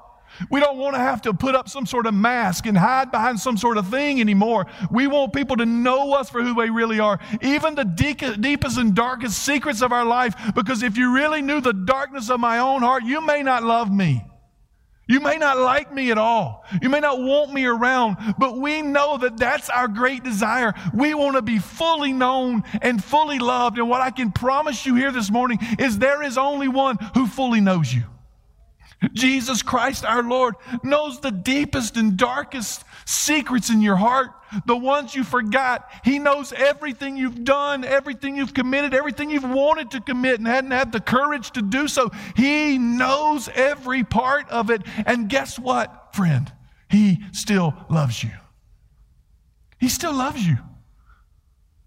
We 0.51 0.61
don't 0.61 0.79
want 0.79 0.95
to 0.95 1.01
have 1.01 1.23
to 1.23 1.35
put 1.35 1.55
up 1.55 1.69
some 1.69 1.87
sort 1.87 2.07
of 2.07 2.15
mask 2.15 2.67
and 2.67 2.77
hide 2.77 3.11
behind 3.11 3.41
some 3.41 3.57
sort 3.57 3.79
of 3.79 3.89
thing 3.89 4.21
anymore. 4.21 4.67
We 4.91 5.07
want 5.07 5.33
people 5.33 5.57
to 5.57 5.67
know 5.67 6.15
us 6.15 6.31
for 6.31 6.43
who 6.43 6.55
we 6.55 6.71
really 6.71 7.01
are, 7.01 7.19
even 7.43 7.75
the 7.75 7.85
deepest 7.85 8.79
and 8.79 8.95
darkest 8.95 9.45
secrets 9.45 9.83
of 9.83 9.93
our 9.93 10.05
life. 10.05 10.35
Because 10.55 10.83
if 10.83 10.97
you 10.97 11.15
really 11.15 11.43
knew 11.43 11.61
the 11.61 11.73
darkness 11.73 12.31
of 12.31 12.41
my 12.41 12.59
own 12.59 12.83
heart, 12.83 13.05
you 13.05 13.21
may 13.21 13.43
not 13.43 13.63
love 13.63 13.93
me. 13.93 14.25
You 15.07 15.21
may 15.21 15.37
not 15.37 15.59
like 15.59 15.93
me 15.93 16.11
at 16.11 16.17
all. 16.17 16.65
You 16.81 16.89
may 16.89 17.01
not 17.01 17.21
want 17.21 17.53
me 17.53 17.67
around, 17.67 18.17
but 18.39 18.57
we 18.57 18.81
know 18.81 19.19
that 19.19 19.37
that's 19.37 19.69
our 19.69 19.87
great 19.87 20.25
desire. 20.25 20.73
We 20.95 21.13
want 21.13 21.37
to 21.37 21.43
be 21.43 21.59
fully 21.59 22.15
known 22.15 22.65
and 22.81 23.05
fully 23.05 23.39
loved. 23.39 23.77
And 23.77 23.91
what 23.91 24.01
I 24.01 24.11
can 24.11 24.33
promise 24.33 24.87
you 24.87 24.95
here 24.95 25.13
this 25.13 25.31
morning 25.31 25.59
is 25.79 25.99
there 25.99 26.23
is 26.23 26.39
only 26.39 26.69
one 26.69 26.97
who 27.13 27.27
fully 27.27 27.61
knows 27.61 27.93
you. 27.93 28.05
Jesus 29.13 29.63
Christ, 29.63 30.05
our 30.05 30.23
Lord, 30.23 30.55
knows 30.83 31.21
the 31.21 31.31
deepest 31.31 31.97
and 31.97 32.17
darkest 32.17 32.85
secrets 33.05 33.71
in 33.71 33.83
your 33.83 33.97
heart, 33.97 34.31
the 34.67 34.77
ones 34.77 35.15
you 35.15 35.25
forgot. 35.25 35.89
He 36.05 36.19
knows 36.19 36.53
everything 36.53 37.17
you've 37.17 37.45
done, 37.45 37.85
everything 37.85 38.37
you've 38.37 38.55
committed, 38.55 38.95
everything 38.95 39.31
you've 39.31 39.49
wanted 39.49 39.91
to 39.93 40.01
commit 40.01 40.39
and 40.39 40.47
hadn't 40.47 40.71
had 40.71 40.93
the 40.93 41.01
courage 41.01 41.51
to 41.53 41.63
do 41.63 41.89
so. 41.89 42.11
He 42.37 42.79
knows 42.79 43.49
every 43.55 44.05
part 44.05 44.49
of 44.51 44.71
it. 44.71 44.83
And 45.07 45.29
guess 45.29 45.59
what, 45.59 46.15
friend? 46.15 46.53
He 46.89 47.19
still 47.33 47.75
loves 47.91 48.23
you. 48.23 48.31
He 49.79 49.89
still 49.89 50.15
loves 50.15 50.47
you. 50.47 50.57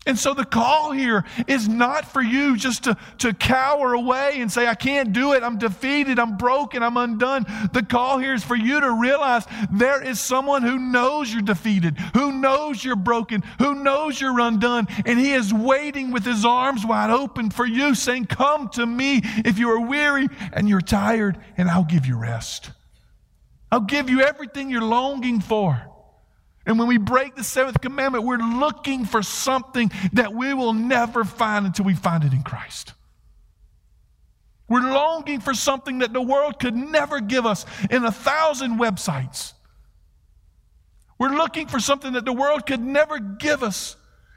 And 0.08 0.18
so 0.18 0.34
the 0.34 0.45
call 0.45 0.93
here 0.93 1.26
is 1.47 1.68
not 1.68 2.05
for 2.05 2.22
you 2.22 2.55
just 2.55 2.86
to, 2.86 2.97
to 3.18 3.34
cower 3.34 3.93
away 3.93 4.39
and 4.39 4.49
say, 4.49 4.66
I 4.66 4.74
can't 4.74 5.12
do 5.12 5.34
it. 5.34 5.43
I'm 5.43 5.58
defeated. 5.58 6.18
I'm 6.18 6.38
broken. 6.38 6.82
I'm 6.82 6.95
undone. 6.95 7.45
The 7.74 7.84
call 7.84 8.18
here 8.18 8.34
is 8.34 8.41
for 8.41 8.55
you 8.55 8.80
to 8.80 8.91
realize 8.93 9.45
there 9.70 10.01
is 10.01 10.22
someone 10.22 10.64
who 10.64 10.80
knows 10.80 11.34
you're 11.34 11.41
defeated, 11.41 11.97
who 12.14 12.32
knows 12.32 12.86
you're 12.86 12.95
broken, 12.95 13.43
who 13.60 13.76
knows 13.76 14.20
you're 14.20 14.39
undone. 14.39 14.88
And 15.05 15.20
he 15.20 15.34
is 15.34 15.53
waiting 15.53 16.12
with 16.12 16.24
his 16.24 16.45
arms 16.45 16.86
wide 16.86 17.10
open 17.10 17.49
for 17.49 17.66
you, 17.66 17.93
saying, 17.93 18.28
Come 18.28 18.70
to 18.70 18.86
me 18.86 19.20
if 19.43 19.60
you 19.60 19.70
are 19.72 19.86
weary 19.86 20.30
and 20.53 20.70
you're 20.70 20.80
tired, 20.80 21.38
and 21.58 21.70
I'll 21.70 21.84
give 21.84 22.05
you 22.05 22.18
rest. 22.18 22.72
I'll 23.74 23.82
give 23.82 24.10
you 24.10 24.22
everything 24.22 24.70
you're 24.70 24.82
longing 24.82 25.41
for. 25.41 25.96
And 26.68 26.78
when 26.78 26.89
we 26.89 26.97
break 26.97 27.36
the 27.36 27.45
seventh 27.45 27.80
commandment, 27.80 28.26
we're 28.26 28.38
looking 28.38 29.05
for 29.05 29.24
something 29.24 29.89
that 30.11 30.34
we 30.34 30.53
will 30.53 30.74
never 30.74 31.24
find 31.24 31.65
until 31.65 31.86
we 31.86 31.95
find 31.95 32.26
it 32.26 32.34
in 32.34 32.43
Christ. 32.43 32.93
We're 34.68 34.82
longing 34.82 35.39
for 35.39 35.53
something 35.53 35.99
that 35.99 36.11
the 36.11 36.22
world 36.22 36.59
could 36.59 36.76
never 36.76 37.22
give 37.22 37.45
us 37.45 37.65
in 37.89 38.03
a 38.03 38.11
thousand 38.11 38.80
websites. 38.80 39.53
We're 41.18 41.36
looking 41.38 41.68
for 41.68 41.80
something 41.80 42.13
that 42.13 42.26
the 42.26 42.34
world 42.34 42.65
could 42.65 42.82
never 42.82 43.18
give 43.18 43.63
us 43.63 43.95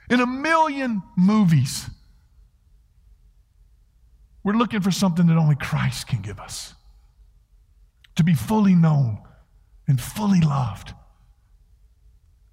in 0.08 0.20
a 0.20 0.26
million 0.26 1.02
movies. 1.16 1.90
We're 4.44 4.54
looking 4.54 4.82
for 4.82 4.92
something 4.92 5.26
that 5.26 5.36
only 5.36 5.56
Christ 5.56 6.06
can 6.06 6.22
give 6.22 6.38
us 6.38 6.74
to 8.14 8.22
be 8.22 8.34
fully 8.34 8.76
known 8.76 9.18
and 9.88 10.00
fully 10.00 10.40
loved 10.40 10.94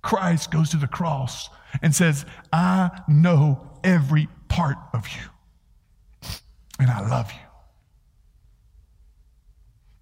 Christ 0.01 0.51
goes 0.51 0.69
to 0.69 0.77
the 0.77 0.87
cross 0.87 1.49
and 1.81 1.93
says, 1.93 2.25
I 2.51 2.89
know 3.07 3.79
every 3.83 4.27
part 4.47 4.77
of 4.93 5.07
you, 5.07 6.29
and 6.79 6.89
I 6.89 7.07
love 7.07 7.31
you. 7.31 7.39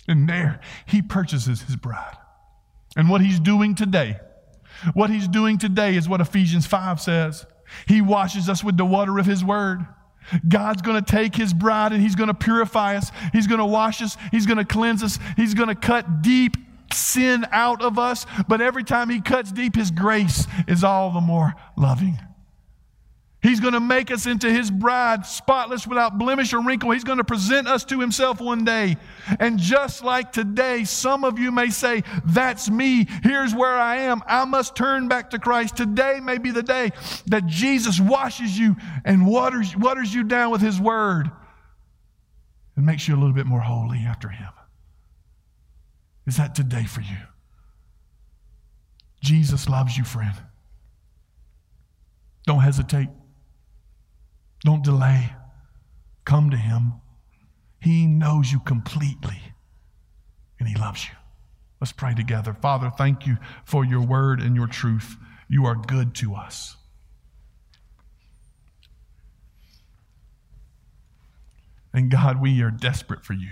And 0.08 0.30
there, 0.30 0.60
he 0.86 1.02
purchases 1.02 1.62
his 1.62 1.76
bride. 1.76 2.18
And 2.96 3.10
what 3.10 3.22
he's 3.22 3.40
doing 3.40 3.76
today, 3.76 4.20
what 4.94 5.10
he's 5.10 5.28
doing 5.28 5.58
today 5.58 5.96
is 5.96 6.08
what 6.08 6.22
Ephesians 6.22 6.68
5 6.68 7.02
says. 7.02 7.46
He 7.88 8.02
washes 8.02 8.48
us 8.48 8.64
with 8.64 8.78
the 8.78 8.86
water 8.86 9.18
of 9.18 9.26
his 9.26 9.44
word. 9.44 9.86
God's 10.48 10.82
going 10.82 11.04
to 11.04 11.12
take 11.12 11.36
his 11.36 11.54
bride 11.54 11.92
and 11.92 12.02
he's 12.02 12.16
going 12.16 12.28
to 12.28 12.34
purify 12.34 12.96
us. 12.96 13.12
He's 13.32 13.48
going 13.48 13.60
to 13.60 13.66
wash 13.66 14.02
us. 14.02 14.18
He's 14.32 14.46
going 14.46 14.58
to 14.58 14.66
cleanse 14.66 15.04
us. 15.04 15.20
He's 15.36 15.54
going 15.54 15.70
to 15.70 15.76
cut 15.76 16.22
deep 16.22 16.56
sin 16.94 17.46
out 17.52 17.82
of 17.82 17.98
us, 18.00 18.26
but 18.48 18.62
every 18.62 18.84
time 18.84 19.10
He 19.10 19.22
cuts 19.22 19.52
deep, 19.52 19.76
His 19.76 19.92
grace 19.92 20.48
is 20.68 20.84
all 20.84 21.12
the 21.12 21.22
more 21.22 21.54
loving. 21.78 22.18
He's 23.42 23.60
going 23.60 23.74
to 23.74 23.80
make 23.80 24.10
us 24.10 24.26
into 24.26 24.52
His 24.52 24.72
bride, 24.72 25.24
spotless, 25.24 25.86
without 25.86 26.18
blemish 26.18 26.52
or 26.52 26.62
wrinkle. 26.62 26.90
He's 26.90 27.04
going 27.04 27.20
to 27.20 27.24
present 27.24 27.68
us 27.68 27.86
to 27.86 28.00
Himself 28.00 28.42
one 28.42 28.66
day. 28.66 28.98
And 29.40 29.60
just 29.60 30.04
like 30.04 30.32
today, 30.32 30.84
some 30.84 31.24
of 31.24 31.38
you 31.38 31.52
may 31.52 31.70
say, 31.70 32.04
That's 32.26 32.72
me. 32.72 33.06
Here's 33.22 33.54
where 33.54 33.76
I 33.76 33.98
am. 33.98 34.24
I 34.28 34.46
must 34.46 34.76
turn 34.76 35.08
back 35.08 35.30
to 35.30 35.40
Christ. 35.40 35.78
Today 35.78 36.20
may 36.24 36.40
be 36.40 36.50
the 36.50 36.64
day 36.64 36.92
that 37.28 37.46
Jesus 37.46 38.00
washes 38.00 38.58
you 38.58 38.78
and 39.04 39.28
waters, 39.28 39.78
waters 39.78 40.12
you 40.12 40.24
down 40.24 40.50
with 40.50 40.62
His 40.62 40.82
word 40.82 41.30
and 42.76 42.86
makes 42.86 43.08
you 43.08 43.16
a 43.16 43.20
little 43.20 43.34
bit 43.34 43.46
more 43.46 43.62
holy 43.62 44.00
after 44.00 44.30
Him. 44.30 44.50
Is 46.26 46.38
that 46.38 46.56
today 46.56 46.86
for 46.86 47.02
you? 47.02 47.18
Jesus 49.22 49.70
loves 49.70 49.98
you, 49.98 50.04
friend. 50.04 50.36
Don't 52.46 52.62
hesitate. 52.62 53.10
Don't 54.62 54.84
delay. 54.84 55.34
Come 56.26 56.50
to 56.50 56.58
Him. 56.58 56.94
He 57.80 58.08
knows 58.08 58.52
you 58.52 58.60
completely, 58.60 59.40
and 60.60 60.68
He 60.68 60.76
loves 60.76 61.06
you. 61.06 61.12
Let's 61.80 61.92
pray 61.92 62.16
together. 62.16 62.54
Father, 62.54 62.92
thank 62.96 63.28
you 63.28 63.38
for 63.64 63.86
your 63.86 64.02
word 64.02 64.42
and 64.42 64.56
your 64.56 64.68
truth. 64.68 65.18
You 65.48 65.66
are 65.66 65.76
good 65.76 66.16
to 66.16 66.34
us. 66.34 66.78
And 71.94 72.10
God, 72.10 72.42
we 72.42 72.62
are 72.62 72.72
desperate 72.72 73.24
for 73.24 73.34
you. 73.34 73.52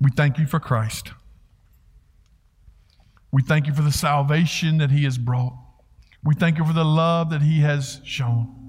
We 0.00 0.10
thank 0.10 0.38
you 0.38 0.46
for 0.46 0.60
Christ. 0.60 1.12
We 3.32 3.42
thank 3.42 3.66
you 3.66 3.74
for 3.74 3.82
the 3.82 3.92
salvation 3.92 4.78
that 4.78 4.90
He 4.90 5.04
has 5.04 5.16
brought. 5.16 5.56
We 6.22 6.34
thank 6.34 6.58
you 6.58 6.64
for 6.64 6.72
the 6.72 6.84
love 6.84 7.30
that 7.30 7.42
He 7.42 7.60
has 7.60 8.00
shown. 8.04 8.62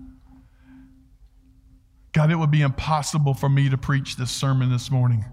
God, 2.13 2.31
it 2.31 2.35
would 2.35 2.51
be 2.51 2.61
impossible 2.61 3.33
for 3.33 3.49
me 3.49 3.69
to 3.69 3.77
preach 3.77 4.15
this 4.15 4.31
sermon 4.31 4.71
this 4.71 4.89
morning 4.89 5.25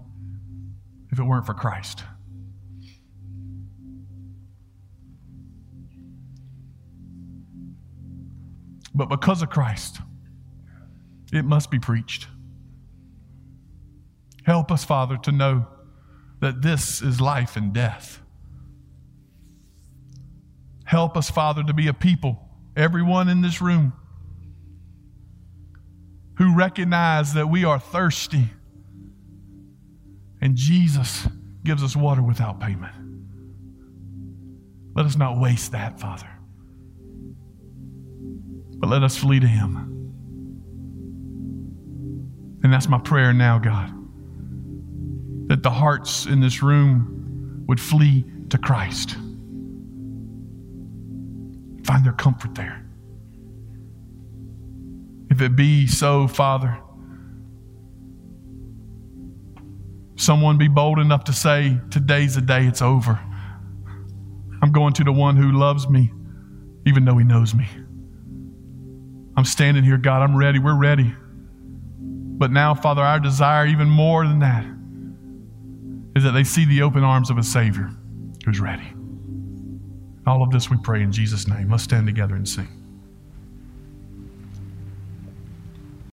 if 1.11 1.19
it 1.19 1.23
weren't 1.23 1.45
for 1.45 1.53
Christ. 1.53 2.03
But 8.93 9.07
because 9.07 9.41
of 9.41 9.49
Christ, 9.49 9.99
it 11.31 11.45
must 11.45 11.71
be 11.71 11.79
preached. 11.79 12.27
Help 14.43 14.71
us, 14.71 14.83
Father, 14.83 15.17
to 15.17 15.31
know 15.31 15.67
that 16.41 16.61
this 16.61 17.01
is 17.01 17.21
life 17.21 17.55
and 17.55 17.71
death. 17.71 18.21
Help 20.91 21.15
us, 21.15 21.29
Father, 21.29 21.63
to 21.63 21.73
be 21.73 21.87
a 21.87 21.93
people, 21.93 22.37
everyone 22.75 23.29
in 23.29 23.39
this 23.39 23.61
room, 23.61 23.93
who 26.37 26.53
recognize 26.53 27.33
that 27.35 27.47
we 27.47 27.63
are 27.63 27.79
thirsty 27.79 28.49
and 30.41 30.57
Jesus 30.57 31.29
gives 31.63 31.81
us 31.81 31.95
water 31.95 32.21
without 32.21 32.59
payment. 32.59 32.93
Let 34.93 35.05
us 35.05 35.15
not 35.15 35.39
waste 35.39 35.71
that, 35.71 35.97
Father, 35.97 36.27
but 38.75 38.89
let 38.89 39.01
us 39.01 39.15
flee 39.15 39.39
to 39.39 39.47
Him. 39.47 39.77
And 42.63 42.73
that's 42.73 42.89
my 42.89 42.99
prayer 42.99 43.31
now, 43.31 43.59
God, 43.59 43.93
that 45.47 45.63
the 45.63 45.71
hearts 45.71 46.25
in 46.25 46.41
this 46.41 46.61
room 46.61 47.63
would 47.69 47.79
flee 47.79 48.25
to 48.49 48.57
Christ 48.57 49.15
find 51.91 52.05
their 52.05 52.13
comfort 52.13 52.55
there. 52.55 52.85
If 55.29 55.41
it 55.41 55.57
be 55.57 55.87
so, 55.87 56.25
Father, 56.25 56.79
someone 60.15 60.57
be 60.57 60.69
bold 60.69 60.99
enough 60.99 61.25
to 61.25 61.33
say, 61.33 61.77
Today's 61.89 62.35
the 62.35 62.41
day 62.41 62.65
it's 62.65 62.81
over. 62.81 63.19
I'm 64.61 64.71
going 64.71 64.93
to 64.93 65.03
the 65.03 65.11
one 65.11 65.35
who 65.35 65.51
loves 65.51 65.89
me, 65.89 66.13
even 66.85 67.03
though 67.03 67.17
he 67.17 67.25
knows 67.25 67.53
me. 67.53 67.67
I'm 69.35 69.45
standing 69.45 69.83
here, 69.83 69.97
God. 69.97 70.21
I'm 70.21 70.37
ready. 70.37 70.59
We're 70.59 70.79
ready. 70.79 71.13
But 71.99 72.51
now, 72.51 72.73
Father, 72.73 73.01
our 73.01 73.19
desire, 73.19 73.65
even 73.65 73.89
more 73.89 74.25
than 74.25 74.39
that, 74.39 74.65
is 76.15 76.23
that 76.23 76.31
they 76.31 76.45
see 76.45 76.63
the 76.63 76.83
open 76.83 77.03
arms 77.03 77.29
of 77.29 77.37
a 77.37 77.43
Savior 77.43 77.89
who's 78.45 78.61
ready. 78.61 78.93
All 80.27 80.43
of 80.43 80.51
this 80.51 80.69
we 80.69 80.77
pray 80.77 81.01
in 81.01 81.11
Jesus' 81.11 81.47
name. 81.47 81.69
Let's 81.69 81.83
stand 81.83 82.05
together 82.05 82.35
and 82.35 82.47
sing. 82.47 82.80